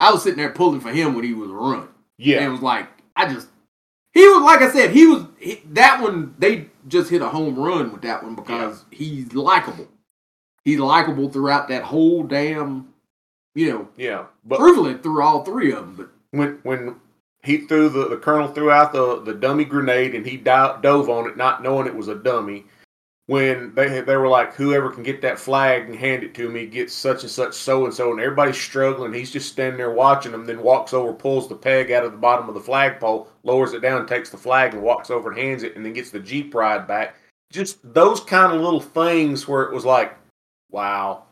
I 0.00 0.10
was 0.10 0.22
sitting 0.22 0.38
there 0.38 0.50
pulling 0.50 0.80
for 0.80 0.90
him 0.90 1.14
when 1.14 1.24
he 1.24 1.32
was 1.32 1.50
a 1.50 1.54
run. 1.54 1.88
Yeah. 2.18 2.38
And 2.38 2.46
it 2.46 2.50
was 2.50 2.62
like 2.62 2.88
I 3.14 3.32
just 3.32 3.48
he 4.12 4.26
was 4.26 4.42
like 4.42 4.62
I 4.62 4.70
said 4.70 4.90
he 4.90 5.06
was 5.06 5.24
he, 5.38 5.62
that 5.70 6.02
one 6.02 6.34
they 6.38 6.68
just 6.92 7.10
hit 7.10 7.22
a 7.22 7.28
home 7.28 7.56
run 7.58 7.92
with 7.92 8.02
that 8.02 8.22
one 8.22 8.34
because 8.34 8.84
he's 8.90 9.32
likable. 9.34 9.88
He's 10.64 10.78
likable 10.78 11.28
throughout 11.28 11.68
that 11.68 11.82
whole 11.82 12.22
damn 12.22 12.92
you 13.54 13.70
know 13.70 13.88
yeah. 13.96 14.26
But 14.44 14.58
truthfully 14.58 14.94
through 14.94 15.22
all 15.22 15.44
three 15.44 15.72
of 15.72 15.96
them. 15.96 15.96
But 15.96 16.10
when 16.38 16.58
when 16.62 16.96
he 17.42 17.58
threw 17.58 17.88
the 17.88 18.08
the 18.08 18.16
colonel 18.16 18.48
threw 18.48 18.70
out 18.70 18.92
the 18.92 19.20
the 19.22 19.34
dummy 19.34 19.64
grenade 19.64 20.14
and 20.14 20.26
he 20.26 20.36
dove 20.36 21.08
on 21.08 21.28
it, 21.28 21.36
not 21.36 21.62
knowing 21.62 21.86
it 21.86 21.96
was 21.96 22.08
a 22.08 22.14
dummy. 22.14 22.64
When 23.26 23.72
they 23.74 24.00
they 24.00 24.16
were 24.16 24.28
like, 24.28 24.54
whoever 24.54 24.90
can 24.90 25.04
get 25.04 25.22
that 25.22 25.38
flag 25.38 25.84
and 25.86 25.94
hand 25.94 26.24
it 26.24 26.34
to 26.34 26.48
me 26.48 26.66
gets 26.66 26.92
such 26.92 27.22
and 27.22 27.30
such 27.30 27.54
so 27.54 27.84
and 27.84 27.94
so, 27.94 28.10
and 28.10 28.20
everybody's 28.20 28.60
struggling. 28.60 29.12
He's 29.12 29.30
just 29.30 29.52
standing 29.52 29.78
there 29.78 29.92
watching 29.92 30.32
them. 30.32 30.44
Then 30.44 30.60
walks 30.62 30.92
over, 30.92 31.12
pulls 31.12 31.48
the 31.48 31.54
peg 31.54 31.92
out 31.92 32.04
of 32.04 32.10
the 32.12 32.18
bottom 32.18 32.48
of 32.48 32.54
the 32.54 32.60
flagpole, 32.60 33.28
lowers 33.44 33.74
it 33.74 33.80
down, 33.80 34.06
takes 34.06 34.30
the 34.30 34.36
flag, 34.36 34.74
and 34.74 34.82
walks 34.82 35.08
over 35.08 35.30
and 35.30 35.38
hands 35.38 35.62
it, 35.62 35.76
and 35.76 35.84
then 35.86 35.92
gets 35.92 36.10
the 36.10 36.18
jeep 36.18 36.52
ride 36.54 36.88
back. 36.88 37.14
Just 37.52 37.78
those 37.94 38.20
kind 38.20 38.52
of 38.52 38.60
little 38.60 38.80
things 38.80 39.46
where 39.46 39.62
it 39.62 39.72
was 39.72 39.84
like, 39.84 40.16
wow, 40.70 41.22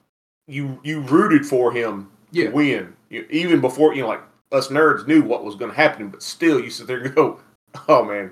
you 0.46 0.78
you 0.84 1.00
rooted 1.00 1.44
for 1.44 1.72
him 1.72 2.08
Yeah. 2.30 2.46
to 2.46 2.50
win. 2.52 2.96
You, 3.08 3.26
even 3.30 3.60
before 3.60 3.94
you 3.94 4.02
know, 4.02 4.08
like 4.08 4.22
us 4.52 4.68
nerds 4.68 5.08
knew 5.08 5.22
what 5.22 5.44
was 5.44 5.56
going 5.56 5.72
to 5.72 5.76
happen, 5.76 6.08
but 6.08 6.22
still, 6.22 6.60
you 6.60 6.70
sit 6.70 6.86
there 6.86 6.98
and 7.00 7.14
go, 7.14 7.40
"Oh 7.88 8.04
man, 8.04 8.30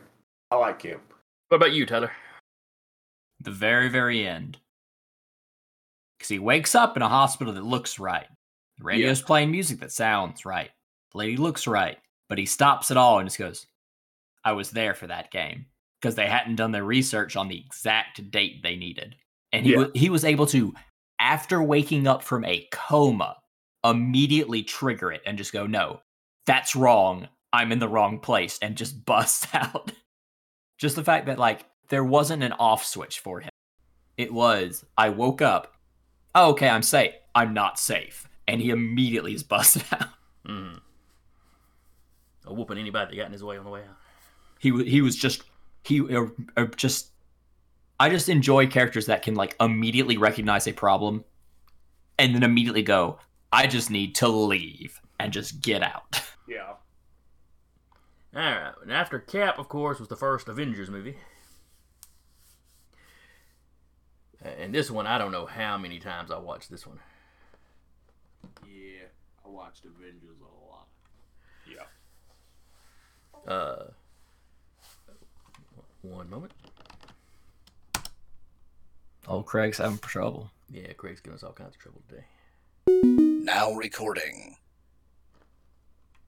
I 0.53 0.57
like 0.57 0.81
him." 0.83 1.01
What 1.49 1.57
about 1.57 1.73
you, 1.73 1.87
Tyler? 1.87 2.13
The 3.41 3.51
very, 3.51 3.89
very 3.89 4.27
end. 4.27 4.59
Because 6.19 6.29
he 6.29 6.39
wakes 6.39 6.75
up 6.75 6.97
in 6.97 7.03
a 7.03 7.09
hospital 7.09 7.53
that 7.55 7.65
looks 7.65 7.99
right. 7.99 8.27
The 8.79 8.85
radio's 8.85 9.23
playing 9.23 9.51
music 9.51 9.81
that 9.81 9.93
sounds 9.93 10.45
right. 10.45 10.71
The 11.13 11.19
lady 11.19 11.37
looks 11.37 11.67
right. 11.67 11.99
But 12.29 12.39
he 12.39 12.47
stops 12.47 12.91
it 12.91 12.97
all 12.97 13.19
and 13.19 13.27
just 13.29 13.39
goes, 13.39 13.67
I 14.45 14.53
was 14.53 14.71
there 14.71 14.95
for 14.95 15.07
that 15.07 15.31
game. 15.31 15.67
Because 16.01 16.15
they 16.15 16.27
hadn't 16.27 16.57
done 16.57 16.71
their 16.73 16.85
research 16.85 17.37
on 17.37 17.49
the 17.49 17.59
exact 17.59 18.31
date 18.31 18.63
they 18.63 18.77
needed. 18.77 19.17
And 19.53 19.65
he, 19.67 19.73
Yeah. 19.73 19.87
he 19.95 20.11
was 20.11 20.25
able 20.25 20.47
to, 20.47 20.75
after 21.21 21.61
waking 21.63 22.07
up 22.07 22.23
from 22.23 22.45
a 22.45 22.67
coma, 22.73 23.37
immediately 23.85 24.63
trigger 24.63 25.11
it 25.13 25.23
and 25.27 25.39
just 25.39 25.53
go, 25.53 25.67
no, 25.67 26.01
that's 26.47 26.77
wrong. 26.77 27.29
I'm 27.53 27.73
in 27.73 27.79
the 27.79 27.89
wrong 27.89 28.19
place 28.21 28.59
and 28.63 28.77
just 28.77 29.05
bust 29.07 29.47
out. 29.55 29.93
just 30.79 30.97
the 30.97 31.05
fact 31.05 31.27
that, 31.27 31.39
like, 31.39 31.65
there 31.89 32.05
wasn't 32.05 32.43
an 32.43 32.53
off 32.53 32.85
switch 32.85 33.19
for 33.21 33.41
him. 33.41 33.51
It 34.17 34.33
was, 34.33 34.85
I 34.97 35.11
woke 35.11 35.43
up. 35.43 35.75
Oh, 36.35 36.51
okay, 36.51 36.69
I'm 36.69 36.83
safe. 36.83 37.15
I'm 37.35 37.55
not 37.55 37.79
safe. 37.79 38.29
And 38.47 38.61
he 38.61 38.71
immediately 38.71 39.35
is 39.35 39.43
busted 39.45 39.85
out. 39.93 40.09
Mm. 40.47 40.81
A 42.47 42.55
whooping 42.55 42.79
anybody 42.79 43.15
that 43.15 43.21
got 43.21 43.27
in 43.27 43.33
his 43.33 43.45
way 43.45 43.59
on 43.59 43.65
the 43.65 43.71
way 43.71 43.81
out. 43.81 43.97
He 44.59 44.71
he 44.85 45.03
was 45.03 45.15
just 45.15 45.43
he 45.85 46.01
uh, 46.01 46.27
uh, 46.57 46.67
just 46.77 47.11
I 48.01 48.09
just 48.09 48.29
enjoy 48.29 48.67
characters 48.67 49.07
that 49.07 49.23
can 49.23 49.35
like 49.35 49.55
immediately 49.61 50.17
recognize 50.17 50.67
a 50.67 50.73
problem 50.73 51.25
and 52.19 52.35
then 52.35 52.43
immediately 52.43 52.83
go, 52.83 53.19
I 53.53 53.67
just 53.67 53.91
need 53.91 54.15
to 54.17 54.29
leave 54.29 55.01
and 55.21 55.33
just 55.33 55.61
get 55.63 55.83
out. 55.83 56.23
Yeah. 56.51 56.77
All 58.35 58.41
right. 58.41 58.73
And 58.83 58.91
after 58.91 59.19
Cap, 59.19 59.59
of 59.59 59.69
course, 59.69 59.99
was 59.99 60.09
the 60.09 60.17
first 60.17 60.49
Avengers 60.49 60.89
movie. 60.89 61.19
And 64.45 64.75
this 64.75 64.91
one, 64.91 65.07
I 65.07 65.19
don't 65.19 65.33
know 65.33 65.47
how 65.47 65.79
many 65.79 65.99
times 65.99 66.31
I 66.31 66.39
watched 66.39 66.71
this 66.71 66.87
one. 66.87 67.01
yeah, 68.65 69.07
I 69.45 69.49
I 69.49 69.51
watched 69.51 69.85
Avengers 69.85 70.39
a 70.41 70.71
lot. 70.71 70.87
Yeah. 71.67 73.53
Uh, 73.53 73.85
one 76.03 76.29
moment. 76.29 76.53
Oh, 79.27 79.43
Craig's 79.43 79.79
having 79.79 79.99
trouble. 79.99 80.51
Yeah, 80.71 80.93
Craig's 80.95 81.21
giving 81.21 81.37
us 81.37 81.43
all 81.43 81.53
kinds 81.53 81.75
of 81.75 81.81
trouble 81.81 82.03
today. 82.09 82.25
Now 83.45 83.73
recording. 83.73 84.57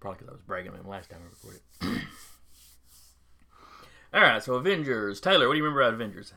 Probably 0.00 0.18
because 0.18 0.28
I 0.28 0.32
was 0.32 0.42
bragging 0.42 0.72
on 0.72 0.78
him 0.78 0.88
last 0.88 1.10
time 1.10 1.20
I 1.22 1.28
recorded. 1.28 1.60
all 4.14 4.22
right, 4.22 4.42
so 4.42 4.54
Avengers. 4.54 5.20
Taylor, 5.20 5.46
what 5.46 5.54
do 5.54 5.58
you 5.58 5.64
remember 5.64 5.82
about 5.82 5.94
Avengers? 5.94 6.32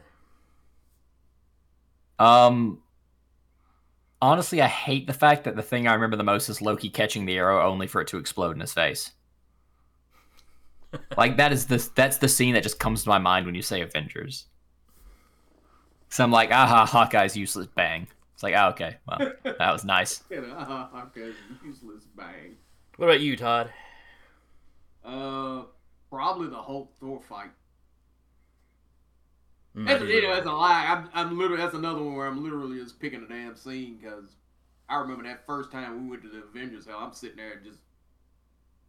Um, 2.23 2.81
honestly, 4.21 4.61
I 4.61 4.67
hate 4.67 5.07
the 5.07 5.13
fact 5.13 5.43
that 5.43 5.57
the 5.57 5.61
thing 5.61 5.87
I 5.87 5.93
remember 5.93 6.15
the 6.15 6.23
most 6.23 6.47
is 6.47 6.61
Loki 6.61 6.89
catching 6.89 7.25
the 7.25 7.37
arrow 7.37 7.69
only 7.69 7.85
for 7.85 7.99
it 7.99 8.07
to 8.09 8.17
explode 8.17 8.55
in 8.55 8.61
his 8.61 8.73
face. 8.73 9.11
like 11.17 11.37
that 11.37 11.51
is 11.51 11.65
the 11.65 11.89
that's 11.95 12.17
the 12.17 12.29
scene 12.29 12.53
that 12.53 12.63
just 12.63 12.79
comes 12.79 13.03
to 13.03 13.09
my 13.09 13.17
mind 13.17 13.45
when 13.45 13.55
you 13.55 13.61
say 13.61 13.81
Avengers. 13.81 14.45
So 16.09 16.23
I'm 16.23 16.31
like, 16.31 16.51
aha, 16.51 16.85
Hawkeye's 16.85 17.35
useless. 17.35 17.67
Bang. 17.75 18.07
It's 18.35 18.43
like, 18.43 18.53
oh, 18.55 18.69
okay, 18.69 18.97
well, 19.07 19.33
that 19.43 19.71
was 19.71 19.83
nice. 19.83 20.23
okay, 20.31 21.31
useless 21.65 22.05
bang. 22.15 22.55
What 22.97 23.07
about 23.07 23.19
you, 23.19 23.35
Todd? 23.35 23.71
Uh, 25.03 25.63
probably 26.09 26.47
the 26.49 26.61
Hulk 26.61 26.93
Thor 26.99 27.19
fight. 27.27 27.49
Mm, 29.75 29.87
That's, 29.87 30.03
I 30.03 30.05
do 30.05 30.11
you 30.11 30.21
know, 30.21 30.33
that's 30.35 30.45
a 30.47 30.51
lie. 30.51 30.85
I'm, 30.87 31.09
I'm 31.13 31.37
literally 31.37 31.61
that's 31.61 31.73
another 31.73 32.01
one 32.03 32.15
where 32.15 32.27
I'm 32.27 32.43
literally 32.43 32.79
just 32.79 32.99
picking 32.99 33.23
a 33.23 33.27
damn 33.27 33.55
scene 33.55 33.97
because 34.01 34.35
I 34.87 34.97
remember 34.97 35.23
that 35.23 35.45
first 35.45 35.71
time 35.71 36.03
we 36.03 36.09
went 36.11 36.21
to 36.23 36.29
the 36.29 36.43
Avengers 36.43 36.85
Hell. 36.85 36.99
I'm 36.99 37.13
sitting 37.13 37.37
there 37.37 37.59
just 37.63 37.79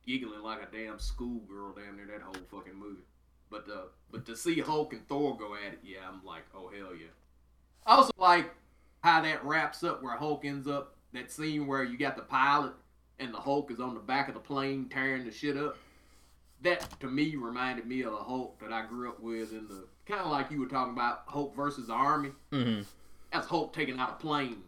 giggling 0.06 0.42
like 0.42 0.60
a 0.62 0.76
damn 0.76 0.98
schoolgirl 0.98 1.72
down 1.72 1.96
there 1.96 2.06
that 2.06 2.22
whole 2.22 2.34
fucking 2.50 2.78
movie. 2.78 3.02
But 3.50 3.66
uh, 3.72 3.86
but 4.10 4.26
to 4.26 4.36
see 4.36 4.60
Hulk 4.60 4.92
and 4.92 5.06
Thor 5.08 5.36
go 5.36 5.54
at 5.54 5.72
it, 5.74 5.78
yeah, 5.82 5.98
I'm 6.08 6.24
like, 6.24 6.44
oh 6.54 6.68
hell 6.68 6.94
yeah. 6.94 7.06
I 7.86 7.96
also 7.96 8.12
like 8.18 8.50
how 9.02 9.22
that 9.22 9.44
wraps 9.44 9.84
up 9.84 10.02
where 10.02 10.16
Hulk 10.16 10.44
ends 10.44 10.66
up 10.66 10.96
that 11.12 11.30
scene 11.30 11.66
where 11.66 11.84
you 11.84 11.96
got 11.96 12.16
the 12.16 12.22
pilot 12.22 12.72
and 13.18 13.32
the 13.32 13.38
Hulk 13.38 13.70
is 13.70 13.80
on 13.80 13.94
the 13.94 14.00
back 14.00 14.28
of 14.28 14.34
the 14.34 14.40
plane 14.40 14.88
tearing 14.90 15.24
the 15.24 15.30
shit 15.30 15.56
up. 15.56 15.76
That 16.62 16.98
to 17.00 17.06
me 17.06 17.36
reminded 17.36 17.86
me 17.86 18.02
of 18.02 18.12
the 18.12 18.18
Hulk 18.18 18.58
that 18.60 18.72
I 18.72 18.86
grew 18.86 19.08
up 19.08 19.20
with 19.20 19.52
in 19.52 19.68
the 19.68 19.86
kind 20.06 20.20
of 20.20 20.30
like 20.30 20.50
you 20.50 20.60
were 20.60 20.66
talking 20.66 20.92
about 20.92 21.22
Hulk 21.26 21.54
versus 21.56 21.88
the 21.88 21.92
Army. 21.92 22.30
hmm 22.52 22.80
That's 23.32 23.46
Hulk 23.46 23.72
taking 23.72 23.98
out 23.98 24.10
a 24.10 24.14
plane. 24.14 24.62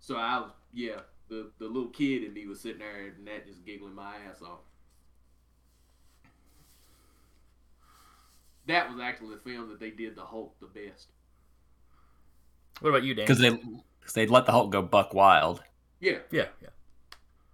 So 0.00 0.16
I 0.16 0.38
was 0.38 0.50
yeah, 0.72 1.00
the 1.28 1.50
the 1.58 1.66
little 1.66 1.88
kid 1.88 2.24
in 2.24 2.34
me 2.34 2.46
was 2.46 2.60
sitting 2.60 2.78
there 2.78 3.06
and 3.16 3.26
that 3.26 3.46
just 3.46 3.64
giggling 3.64 3.94
my 3.94 4.14
ass 4.30 4.42
off. 4.42 4.60
That 8.66 8.90
was 8.90 9.00
actually 9.00 9.34
the 9.34 9.40
film 9.40 9.68
that 9.68 9.78
they 9.80 9.90
did 9.90 10.16
the 10.16 10.22
Hulk 10.24 10.56
the 10.60 10.66
best. 10.66 11.08
What 12.80 12.90
about 12.90 13.04
you, 13.04 13.14
Dan? 13.14 13.24
Because 13.24 13.38
they 13.38 13.50
because 13.50 14.12
they'd 14.14 14.30
let 14.30 14.46
the 14.46 14.52
Hulk 14.52 14.70
go 14.70 14.82
buck 14.82 15.14
wild. 15.14 15.62
Yeah, 16.00 16.18
yeah, 16.30 16.46
yeah. 16.60 16.68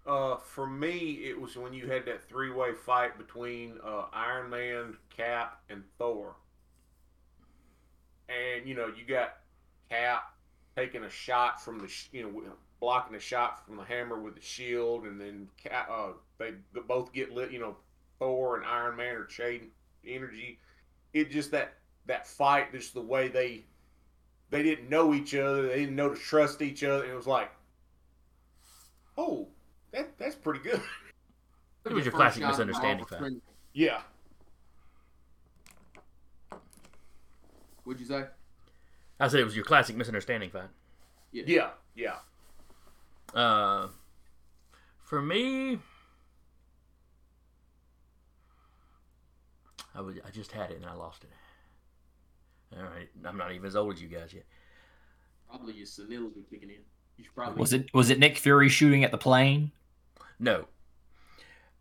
Uh, 0.04 0.36
for 0.36 0.66
me, 0.66 1.20
it 1.24 1.40
was 1.40 1.56
when 1.56 1.72
you 1.72 1.86
had 1.86 2.04
that 2.06 2.28
three-way 2.28 2.72
fight 2.74 3.16
between 3.18 3.78
uh, 3.84 4.06
Iron 4.12 4.50
Man, 4.50 4.96
Cap, 5.16 5.60
and 5.70 5.84
Thor. 5.96 6.34
And 8.32 8.66
you 8.68 8.74
know, 8.74 8.86
you 8.86 9.04
got 9.06 9.36
Cap 9.90 10.24
taking 10.76 11.04
a 11.04 11.10
shot 11.10 11.62
from 11.62 11.78
the, 11.78 11.88
sh- 11.88 12.08
you 12.12 12.22
know, 12.22 12.42
blocking 12.80 13.14
a 13.16 13.20
shot 13.20 13.64
from 13.66 13.76
the 13.76 13.84
hammer 13.84 14.18
with 14.18 14.34
the 14.34 14.40
shield, 14.40 15.04
and 15.04 15.20
then 15.20 15.48
Cap, 15.62 15.88
uh, 15.90 16.12
they 16.38 16.52
both 16.88 17.12
get 17.12 17.32
lit. 17.32 17.50
You 17.52 17.60
know, 17.60 17.76
Thor 18.18 18.56
and 18.56 18.66
Iron 18.66 18.96
Man 18.96 19.14
are 19.14 19.24
trading 19.24 19.68
energy. 20.06 20.58
It 21.12 21.30
just 21.30 21.50
that 21.50 21.74
that 22.06 22.26
fight, 22.26 22.72
just 22.72 22.94
the 22.94 23.00
way 23.02 23.28
they 23.28 23.64
they 24.50 24.62
didn't 24.62 24.88
know 24.88 25.14
each 25.14 25.34
other, 25.34 25.68
they 25.68 25.80
didn't 25.80 25.96
know 25.96 26.08
to 26.10 26.16
trust 26.20 26.62
each 26.62 26.82
other. 26.84 27.04
And 27.04 27.12
it 27.12 27.16
was 27.16 27.26
like, 27.26 27.50
oh, 29.18 29.48
that 29.92 30.16
that's 30.18 30.34
pretty 30.34 30.60
good. 30.60 30.80
It 31.84 31.92
was 31.92 32.04
your 32.04 32.12
classic 32.12 32.42
misunderstanding 32.44 32.98
Marvel 32.98 33.06
fight. 33.06 33.16
Spring- 33.18 33.42
Yeah. 33.72 34.02
What'd 37.84 38.00
you 38.00 38.06
say? 38.06 38.24
I 39.18 39.28
said 39.28 39.40
it 39.40 39.44
was 39.44 39.56
your 39.56 39.64
classic 39.64 39.96
misunderstanding 39.96 40.50
fight. 40.50 40.68
Yeah, 41.32 41.70
yeah. 41.94 42.16
Uh, 43.34 43.88
for 45.04 45.22
me, 45.22 45.78
I 49.94 50.00
was 50.00 50.16
I 50.26 50.30
just 50.30 50.52
had 50.52 50.70
it 50.70 50.76
and 50.76 50.86
I 50.86 50.94
lost 50.94 51.24
it. 51.24 51.30
All 52.76 52.84
right, 52.84 53.08
I'm 53.24 53.36
not 53.36 53.52
even 53.52 53.66
as 53.66 53.76
old 53.76 53.94
as 53.94 54.02
you 54.02 54.08
guys 54.08 54.32
yet. 54.32 54.44
Probably 55.48 55.74
your 55.74 55.86
senility 55.86 56.44
kicking 56.50 56.70
in. 56.70 56.76
You 57.16 57.24
should 57.24 57.34
probably 57.34 57.60
Was 57.60 57.72
it 57.72 57.92
was 57.92 58.10
it 58.10 58.18
Nick 58.18 58.38
Fury 58.38 58.68
shooting 58.68 59.04
at 59.04 59.10
the 59.10 59.18
plane? 59.18 59.72
No. 60.38 60.66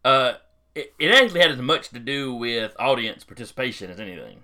Uh, 0.04 0.34
it, 0.76 0.94
it 1.00 1.12
actually 1.12 1.42
had 1.42 1.52
as 1.52 1.58
much 1.58 1.90
to 1.90 2.00
do 2.00 2.34
with 2.34 2.76
audience 2.80 3.24
participation 3.24 3.90
as 3.90 4.00
anything. 4.00 4.42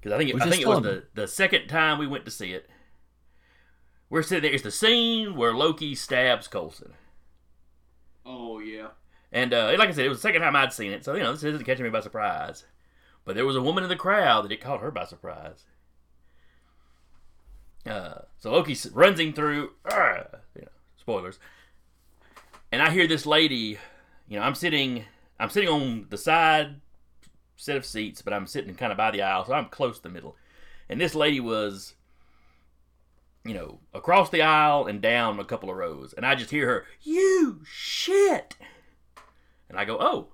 Because 0.00 0.14
I 0.14 0.18
think 0.18 0.30
it, 0.30 0.34
Was 0.34 0.42
I 0.44 0.50
think 0.50 0.62
it 0.62 0.68
was 0.68 0.82
the, 0.82 1.04
the 1.14 1.26
second 1.26 1.66
time 1.68 1.98
we 1.98 2.06
went 2.06 2.24
to 2.24 2.30
see 2.30 2.52
it. 2.52 2.68
We're 4.10 4.22
sitting 4.22 4.42
there. 4.42 4.52
It's 4.52 4.62
the 4.62 4.70
scene 4.70 5.36
where 5.36 5.52
Loki 5.52 5.94
stabs 5.94 6.48
Coulson. 6.48 6.94
Oh 8.24 8.58
yeah. 8.60 8.88
And 9.32 9.52
uh, 9.52 9.74
like 9.78 9.88
I 9.88 9.92
said, 9.92 10.06
it 10.06 10.08
was 10.08 10.18
the 10.18 10.22
second 10.22 10.40
time 10.42 10.56
I'd 10.56 10.72
seen 10.72 10.92
it, 10.92 11.04
so 11.04 11.14
you 11.14 11.22
know 11.22 11.32
this 11.32 11.44
isn't 11.44 11.64
catching 11.64 11.84
me 11.84 11.90
by 11.90 12.00
surprise. 12.00 12.64
But 13.24 13.34
there 13.34 13.44
was 13.44 13.56
a 13.56 13.62
woman 13.62 13.82
in 13.84 13.90
the 13.90 13.96
crowd 13.96 14.44
that 14.44 14.52
it 14.52 14.60
caught 14.60 14.80
her 14.80 14.90
by 14.90 15.04
surprise. 15.04 15.64
Uh, 17.86 18.22
so 18.38 18.52
Loki 18.52 18.72
s- 18.72 18.86
runs 18.90 19.20
him 19.20 19.32
through. 19.32 19.72
Uh, 19.84 20.22
you 20.54 20.62
know, 20.62 20.68
spoilers. 20.96 21.38
And 22.72 22.82
I 22.82 22.90
hear 22.90 23.06
this 23.06 23.26
lady. 23.26 23.78
You 24.28 24.38
know, 24.38 24.42
I'm 24.42 24.54
sitting. 24.54 25.04
I'm 25.38 25.50
sitting 25.50 25.68
on 25.68 26.06
the 26.10 26.18
side 26.18 26.80
set 27.58 27.76
of 27.76 27.84
seats, 27.84 28.22
but 28.22 28.32
I'm 28.32 28.46
sitting 28.46 28.74
kind 28.76 28.92
of 28.92 28.96
by 28.96 29.10
the 29.10 29.20
aisle, 29.20 29.44
so 29.44 29.52
I'm 29.52 29.66
close 29.66 29.96
to 29.98 30.04
the 30.04 30.08
middle. 30.08 30.36
And 30.88 30.98
this 31.00 31.14
lady 31.14 31.40
was, 31.40 31.94
you 33.44 33.52
know, 33.52 33.80
across 33.92 34.30
the 34.30 34.40
aisle 34.40 34.86
and 34.86 35.02
down 35.02 35.38
a 35.38 35.44
couple 35.44 35.68
of 35.68 35.76
rows, 35.76 36.14
and 36.14 36.24
I 36.24 36.34
just 36.34 36.50
hear 36.50 36.66
her, 36.66 36.86
"You 37.02 37.60
shit." 37.66 38.56
And 39.68 39.78
I 39.78 39.84
go, 39.84 39.98
oh, 40.00 40.28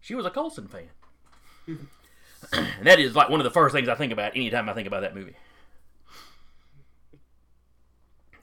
she 0.00 0.14
was 0.14 0.24
a 0.24 0.30
Coulson 0.30 0.66
fan. 0.68 0.88
and 1.66 2.86
that 2.86 2.98
is 2.98 3.14
like 3.14 3.28
one 3.28 3.40
of 3.40 3.44
the 3.44 3.50
first 3.50 3.74
things 3.74 3.88
I 3.88 3.94
think 3.94 4.12
about 4.12 4.34
anytime 4.34 4.68
I 4.68 4.72
think 4.72 4.86
about 4.88 5.02
that 5.02 5.14
movie. 5.14 5.36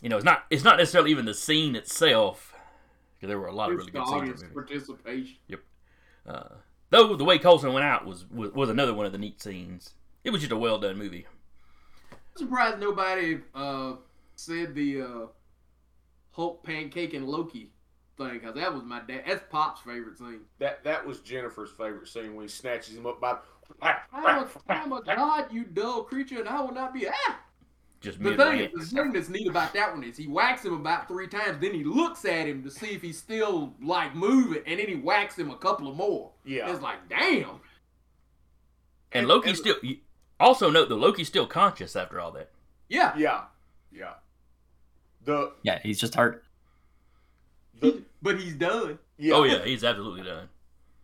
You 0.01 0.09
know, 0.09 0.17
it's 0.17 0.25
not 0.25 0.45
it's 0.51 0.63
not 0.63 0.77
necessarily 0.77 1.09
even 1.09 1.25
the 1.25 1.33
scene 1.33 1.75
itself, 1.75 2.53
because 3.15 3.29
there 3.29 3.39
were 3.39 3.47
a 3.47 3.55
lot 3.55 3.71
of 3.71 3.77
really 3.77 3.91
good 3.91 4.05
scenes 4.05 4.11
in 4.11 4.17
audience 4.19 4.41
the 4.41 4.47
movie. 4.47 4.53
participation. 4.53 5.37
Uh, 6.27 6.55
though 6.89 7.15
the 7.15 7.23
way 7.23 7.37
Coulson 7.37 7.73
went 7.73 7.85
out 7.85 8.05
was, 8.05 8.25
was 8.29 8.51
was 8.51 8.69
another 8.69 8.93
one 8.93 9.05
of 9.05 9.11
the 9.11 9.17
neat 9.17 9.41
scenes. 9.41 9.93
It 10.23 10.31
was 10.31 10.41
just 10.41 10.51
a 10.51 10.57
well 10.57 10.79
done 10.79 10.97
movie. 10.97 11.25
I'm 12.11 12.17
surprised 12.37 12.79
nobody 12.79 13.39
uh, 13.53 13.93
said 14.35 14.75
the 14.75 15.01
uh, 15.01 15.25
Hulk 16.31 16.63
pancake 16.63 17.13
and 17.13 17.27
Loki 17.27 17.71
thing 18.17 18.33
because 18.33 18.55
that 18.55 18.73
was 18.73 18.83
my 18.83 19.01
dad. 19.01 19.23
That's 19.27 19.43
Pop's 19.49 19.81
favorite 19.81 20.17
scene. 20.17 20.41
That 20.59 20.83
that 20.83 21.05
was 21.05 21.19
Jennifer's 21.19 21.71
favorite 21.71 22.07
scene 22.07 22.35
when 22.35 22.45
he 22.45 22.49
snatches 22.49 22.95
him 22.95 23.05
up 23.05 23.21
by. 23.21 23.37
I'm 23.81 24.43
a, 24.43 24.49
I'm 24.69 24.91
a 24.91 25.01
god, 25.01 25.51
you 25.51 25.63
dull 25.63 26.03
creature, 26.03 26.39
and 26.39 26.47
I 26.47 26.61
will 26.61 26.73
not 26.73 26.93
be. 26.93 27.07
Ah! 27.07 27.39
Just 28.05 28.21
The 28.21 28.37
thing, 28.37 28.69
the 28.71 28.85
thing 28.85 29.13
that's 29.13 29.29
neat 29.29 29.47
about 29.47 29.73
that 29.73 29.91
one 29.91 30.03
is 30.03 30.15
he 30.15 30.27
whacks 30.27 30.63
him 30.63 30.73
about 30.73 31.07
three 31.07 31.27
times, 31.27 31.57
then 31.59 31.73
he 31.73 31.83
looks 31.83 32.23
at 32.23 32.45
him 32.47 32.61
to 32.61 32.69
see 32.69 32.91
if 32.91 33.01
he's 33.01 33.17
still 33.17 33.73
like 33.81 34.13
moving, 34.13 34.61
and 34.67 34.79
then 34.79 34.87
he 34.87 34.93
whacks 34.93 35.39
him 35.39 35.49
a 35.49 35.57
couple 35.57 35.87
of 35.89 35.95
more. 35.95 36.29
Yeah. 36.45 36.71
It's 36.71 36.83
like, 36.83 37.09
damn. 37.09 37.59
And 39.11 39.27
Loki's 39.27 39.57
still. 39.57 39.75
Also 40.39 40.69
note 40.69 40.87
that 40.89 40.95
Loki's 40.97 41.27
still 41.27 41.47
conscious 41.47 41.95
after 41.95 42.19
all 42.19 42.31
that. 42.33 42.51
Yeah. 42.89 43.17
Yeah, 43.17 43.45
yeah. 43.91 44.13
The 45.23 45.53
Yeah, 45.63 45.79
he's 45.81 45.99
just 45.99 46.13
hurt. 46.13 46.43
the 47.79 48.03
But 48.21 48.39
he's 48.39 48.53
done. 48.53 48.99
yeah. 49.17 49.33
Oh 49.33 49.43
yeah, 49.45 49.65
he's 49.65 49.83
absolutely 49.83 50.21
done. 50.21 50.47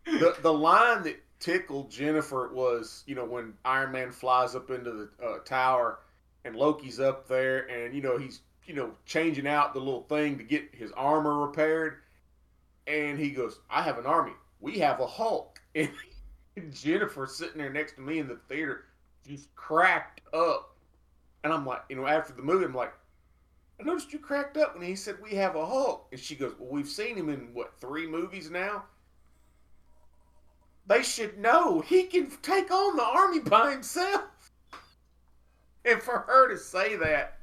the 0.04 0.36
the 0.40 0.52
line 0.52 1.02
that 1.02 1.20
tickled 1.40 1.90
Jennifer 1.90 2.52
was, 2.54 3.02
you 3.08 3.16
know, 3.16 3.24
when 3.24 3.54
Iron 3.64 3.90
Man 3.90 4.12
flies 4.12 4.54
up 4.54 4.70
into 4.70 4.92
the 4.92 5.26
uh, 5.26 5.38
tower 5.40 5.98
and 6.44 6.56
Loki's 6.56 7.00
up 7.00 7.28
there, 7.28 7.68
and 7.70 7.94
you 7.94 8.02
know 8.02 8.18
he's 8.18 8.40
you 8.66 8.74
know 8.74 8.92
changing 9.06 9.46
out 9.46 9.74
the 9.74 9.80
little 9.80 10.02
thing 10.02 10.38
to 10.38 10.44
get 10.44 10.74
his 10.74 10.92
armor 10.92 11.38
repaired, 11.38 11.96
and 12.86 13.18
he 13.18 13.30
goes, 13.30 13.60
"I 13.70 13.82
have 13.82 13.98
an 13.98 14.06
army. 14.06 14.32
We 14.60 14.78
have 14.78 15.00
a 15.00 15.06
Hulk." 15.06 15.60
And 16.54 16.70
Jennifer 16.74 17.26
sitting 17.26 17.56
there 17.56 17.72
next 17.72 17.94
to 17.94 18.02
me 18.02 18.18
in 18.18 18.28
the 18.28 18.38
theater, 18.46 18.84
just 19.26 19.54
cracked 19.54 20.20
up, 20.34 20.76
and 21.42 21.50
I'm 21.50 21.64
like, 21.64 21.80
you 21.88 21.96
know, 21.96 22.06
after 22.06 22.34
the 22.34 22.42
movie, 22.42 22.66
I'm 22.66 22.74
like, 22.74 22.92
I 23.82 23.84
noticed 23.84 24.12
you 24.12 24.20
cracked 24.20 24.56
up 24.56 24.74
when 24.76 24.86
he 24.86 24.94
said 24.94 25.16
we 25.20 25.34
have 25.36 25.56
a 25.56 25.66
Hulk. 25.66 26.06
And 26.12 26.20
she 26.20 26.36
goes, 26.36 26.54
Well, 26.58 26.70
we've 26.70 26.88
seen 26.88 27.16
him 27.16 27.28
in 27.28 27.52
what, 27.52 27.72
three 27.80 28.06
movies 28.06 28.50
now? 28.50 28.84
They 30.86 31.02
should 31.02 31.38
know 31.38 31.80
he 31.80 32.04
can 32.04 32.30
take 32.42 32.70
on 32.70 32.96
the 32.96 33.04
army 33.04 33.40
by 33.40 33.72
himself. 33.72 34.22
And 35.84 36.00
for 36.02 36.20
her 36.20 36.48
to 36.48 36.56
say 36.56 36.96
that, 36.96 37.38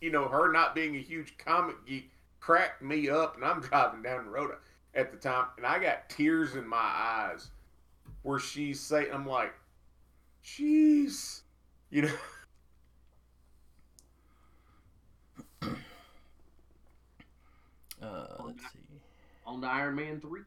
you 0.00 0.10
know, 0.10 0.28
her 0.28 0.52
not 0.52 0.74
being 0.74 0.96
a 0.96 1.00
huge 1.00 1.36
comic 1.38 1.76
geek 1.86 2.10
cracked 2.40 2.82
me 2.82 3.08
up. 3.08 3.36
And 3.36 3.44
I'm 3.44 3.60
driving 3.62 4.02
down 4.02 4.24
the 4.24 4.30
road 4.30 4.52
at 4.94 5.10
the 5.12 5.18
time, 5.18 5.46
and 5.56 5.66
I 5.66 5.78
got 5.78 6.08
tears 6.08 6.54
in 6.54 6.66
my 6.66 6.76
eyes 6.76 7.50
where 8.22 8.38
she's 8.38 8.80
saying, 8.80 9.08
I'm 9.12 9.26
like, 9.26 9.54
jeez. 10.44 11.42
You 11.90 12.02
know, 12.02 12.12
Uh, 18.00 18.26
let's 18.44 18.62
see. 18.72 18.78
On 19.46 19.60
the 19.60 19.66
Iron 19.66 19.96
Man 19.96 20.20
3. 20.20 20.42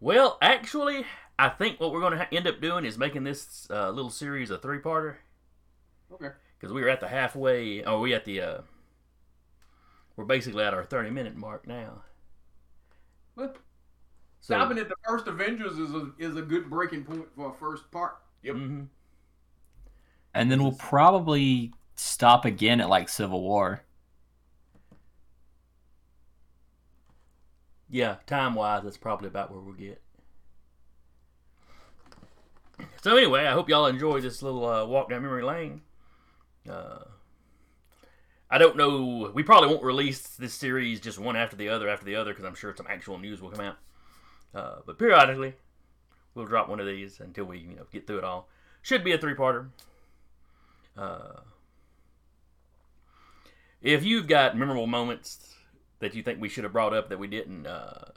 Well, 0.00 0.38
actually, 0.42 1.06
I 1.38 1.48
think 1.48 1.78
what 1.78 1.92
we're 1.92 2.00
going 2.00 2.12
to 2.12 2.18
ha- 2.18 2.28
end 2.32 2.46
up 2.46 2.60
doing 2.60 2.84
is 2.84 2.98
making 2.98 3.24
this 3.24 3.68
uh, 3.70 3.90
little 3.90 4.10
series 4.10 4.50
a 4.50 4.58
three-parter 4.58 5.16
Okay. 6.12 6.30
because 6.58 6.72
we 6.72 6.80
were 6.82 6.88
at 6.88 7.00
the 7.00 7.08
halfway. 7.08 7.82
Oh, 7.84 8.00
we 8.00 8.14
at 8.14 8.24
the. 8.24 8.40
Uh, 8.40 8.60
we're 10.16 10.24
basically 10.24 10.64
at 10.64 10.74
our 10.74 10.84
thirty-minute 10.84 11.36
mark 11.36 11.66
now. 11.66 12.02
Well, 13.36 13.54
So, 14.40 14.54
Stopping 14.54 14.78
at 14.78 14.88
the 14.88 14.96
first 15.06 15.26
Avengers 15.26 15.78
is 15.78 15.90
a, 15.94 16.12
is 16.18 16.36
a 16.36 16.42
good 16.42 16.68
breaking 16.70 17.04
point 17.04 17.26
for 17.34 17.50
a 17.50 17.54
first 17.54 17.90
part. 17.90 18.16
Yep. 18.42 18.56
mhm. 18.56 18.88
And 20.34 20.50
then 20.50 20.62
we'll 20.62 20.72
probably 20.72 21.72
stop 21.94 22.44
again 22.44 22.80
at 22.80 22.88
like 22.88 23.08
Civil 23.08 23.42
War. 23.42 23.82
Yeah, 27.88 28.16
time-wise, 28.26 28.82
that's 28.84 28.96
probably 28.96 29.28
about 29.28 29.50
where 29.52 29.60
we'll 29.60 29.74
get. 29.74 30.02
So 33.02 33.16
anyway, 33.16 33.44
I 33.46 33.52
hope 33.52 33.68
y'all 33.68 33.86
enjoy 33.86 34.20
this 34.20 34.42
little 34.42 34.64
uh, 34.66 34.84
walk 34.86 35.10
down 35.10 35.22
memory 35.22 35.42
lane. 35.42 35.82
Uh, 36.68 37.04
I 38.50 38.58
don't 38.58 38.76
know. 38.76 39.30
We 39.34 39.42
probably 39.42 39.68
won't 39.68 39.82
release 39.82 40.20
this 40.36 40.54
series 40.54 41.00
just 41.00 41.18
one 41.18 41.36
after 41.36 41.56
the 41.56 41.68
other 41.70 41.88
after 41.88 42.04
the 42.04 42.16
other 42.16 42.32
because 42.32 42.44
I'm 42.44 42.54
sure 42.54 42.74
some 42.76 42.86
actual 42.88 43.18
news 43.18 43.40
will 43.40 43.50
come 43.50 43.64
out. 43.64 43.78
Uh, 44.54 44.76
but 44.84 44.98
periodically, 44.98 45.54
we'll 46.34 46.46
drop 46.46 46.68
one 46.68 46.78
of 46.78 46.86
these 46.86 47.20
until 47.20 47.46
we 47.46 47.58
you 47.58 47.76
know 47.76 47.86
get 47.90 48.06
through 48.06 48.18
it 48.18 48.24
all. 48.24 48.48
Should 48.82 49.04
be 49.04 49.12
a 49.12 49.18
three-parter. 49.18 49.68
Uh, 50.96 51.40
if 53.80 54.04
you've 54.04 54.26
got 54.26 54.56
memorable 54.56 54.86
moments 54.86 55.54
that 56.00 56.14
you 56.14 56.22
think 56.22 56.40
we 56.40 56.48
should 56.48 56.64
have 56.64 56.72
brought 56.72 56.92
up 56.92 57.08
that 57.08 57.18
we 57.18 57.28
didn't, 57.28 57.66
uh, 57.66 58.10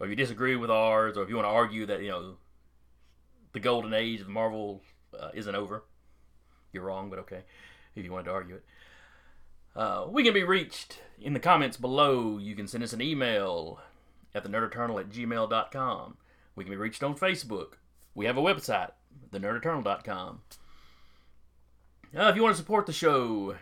or 0.00 0.08
you 0.08 0.16
disagree 0.16 0.56
with 0.56 0.70
ours, 0.70 1.16
or 1.16 1.22
if 1.22 1.28
you 1.28 1.36
want 1.36 1.46
to 1.46 1.50
argue 1.50 1.86
that 1.86 2.02
you 2.02 2.08
know 2.08 2.36
the 3.52 3.60
golden 3.60 3.94
age 3.94 4.20
of 4.20 4.28
Marvel 4.28 4.82
uh, 5.18 5.30
isn't 5.32 5.54
over, 5.54 5.84
you're 6.76 6.84
wrong, 6.84 7.10
but 7.10 7.18
okay. 7.20 7.42
If 7.94 8.04
you 8.04 8.12
wanted 8.12 8.26
to 8.26 8.32
argue 8.32 8.54
it, 8.56 8.64
uh, 9.74 10.06
we 10.08 10.22
can 10.22 10.32
be 10.34 10.44
reached 10.44 11.00
in 11.20 11.32
the 11.32 11.40
comments 11.40 11.76
below. 11.76 12.38
You 12.38 12.54
can 12.54 12.68
send 12.68 12.84
us 12.84 12.92
an 12.92 13.00
email 13.02 13.80
at 14.34 14.42
the 14.42 14.48
nerdeternal 14.48 15.00
at 15.00 15.10
gmail.com. 15.10 16.16
We 16.54 16.64
can 16.64 16.70
be 16.70 16.76
reached 16.76 17.02
on 17.02 17.14
Facebook. 17.16 17.74
We 18.14 18.26
have 18.26 18.36
a 18.38 18.42
website, 18.42 18.92
thenerdeternal.com. 19.32 20.40
Uh, 22.16 22.28
if 22.28 22.36
you 22.36 22.42
want 22.42 22.54
to 22.54 22.58
support 22.62 22.86
the 22.86 22.92
show, 22.92 23.56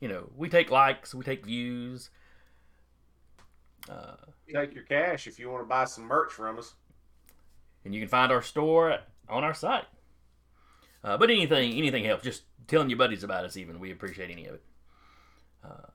you 0.00 0.08
know, 0.08 0.30
we 0.36 0.48
take 0.48 0.70
likes, 0.70 1.14
we 1.14 1.24
take 1.24 1.44
views. 1.44 2.10
Uh, 3.90 4.16
take 4.54 4.74
your 4.74 4.84
cash 4.84 5.26
if 5.26 5.38
you 5.38 5.50
want 5.50 5.62
to 5.62 5.68
buy 5.68 5.84
some 5.84 6.04
merch 6.04 6.32
from 6.32 6.58
us. 6.58 6.74
and 7.84 7.94
you 7.94 8.00
can 8.00 8.08
find 8.08 8.30
our 8.32 8.42
store 8.42 8.98
on 9.28 9.44
our 9.44 9.54
site. 9.54 9.84
Uh, 11.08 11.16
but 11.16 11.30
anything, 11.30 11.72
anything 11.72 12.04
helps. 12.04 12.22
Just 12.22 12.42
telling 12.66 12.90
your 12.90 12.98
buddies 12.98 13.24
about 13.24 13.46
us, 13.46 13.56
even 13.56 13.80
we 13.80 13.90
appreciate 13.90 14.30
any 14.30 14.44
of 14.44 14.56
it. 14.56 14.62
Uh, 15.64 15.88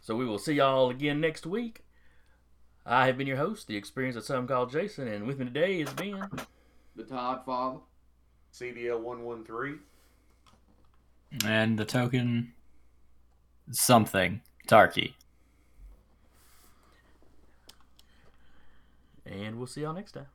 so 0.00 0.14
we 0.14 0.24
will 0.24 0.38
see 0.38 0.54
y'all 0.54 0.90
again 0.90 1.20
next 1.20 1.44
week. 1.44 1.80
I 2.86 3.06
have 3.06 3.18
been 3.18 3.26
your 3.26 3.36
host, 3.36 3.66
the 3.66 3.76
experience 3.76 4.14
of 4.14 4.22
some 4.22 4.46
called 4.46 4.70
Jason, 4.70 5.08
and 5.08 5.26
with 5.26 5.40
me 5.40 5.46
today 5.46 5.80
has 5.80 5.92
been. 5.92 6.22
The 6.94 7.02
Todd 7.02 7.40
Father. 7.44 7.80
CDL 8.54 9.00
113. 9.00 9.80
And 11.44 11.76
the 11.76 11.84
token 11.84 12.52
something. 13.72 14.40
Tarky. 14.68 15.14
And 19.26 19.58
we'll 19.58 19.66
see 19.66 19.80
y'all 19.80 19.94
next 19.94 20.12
time. 20.12 20.26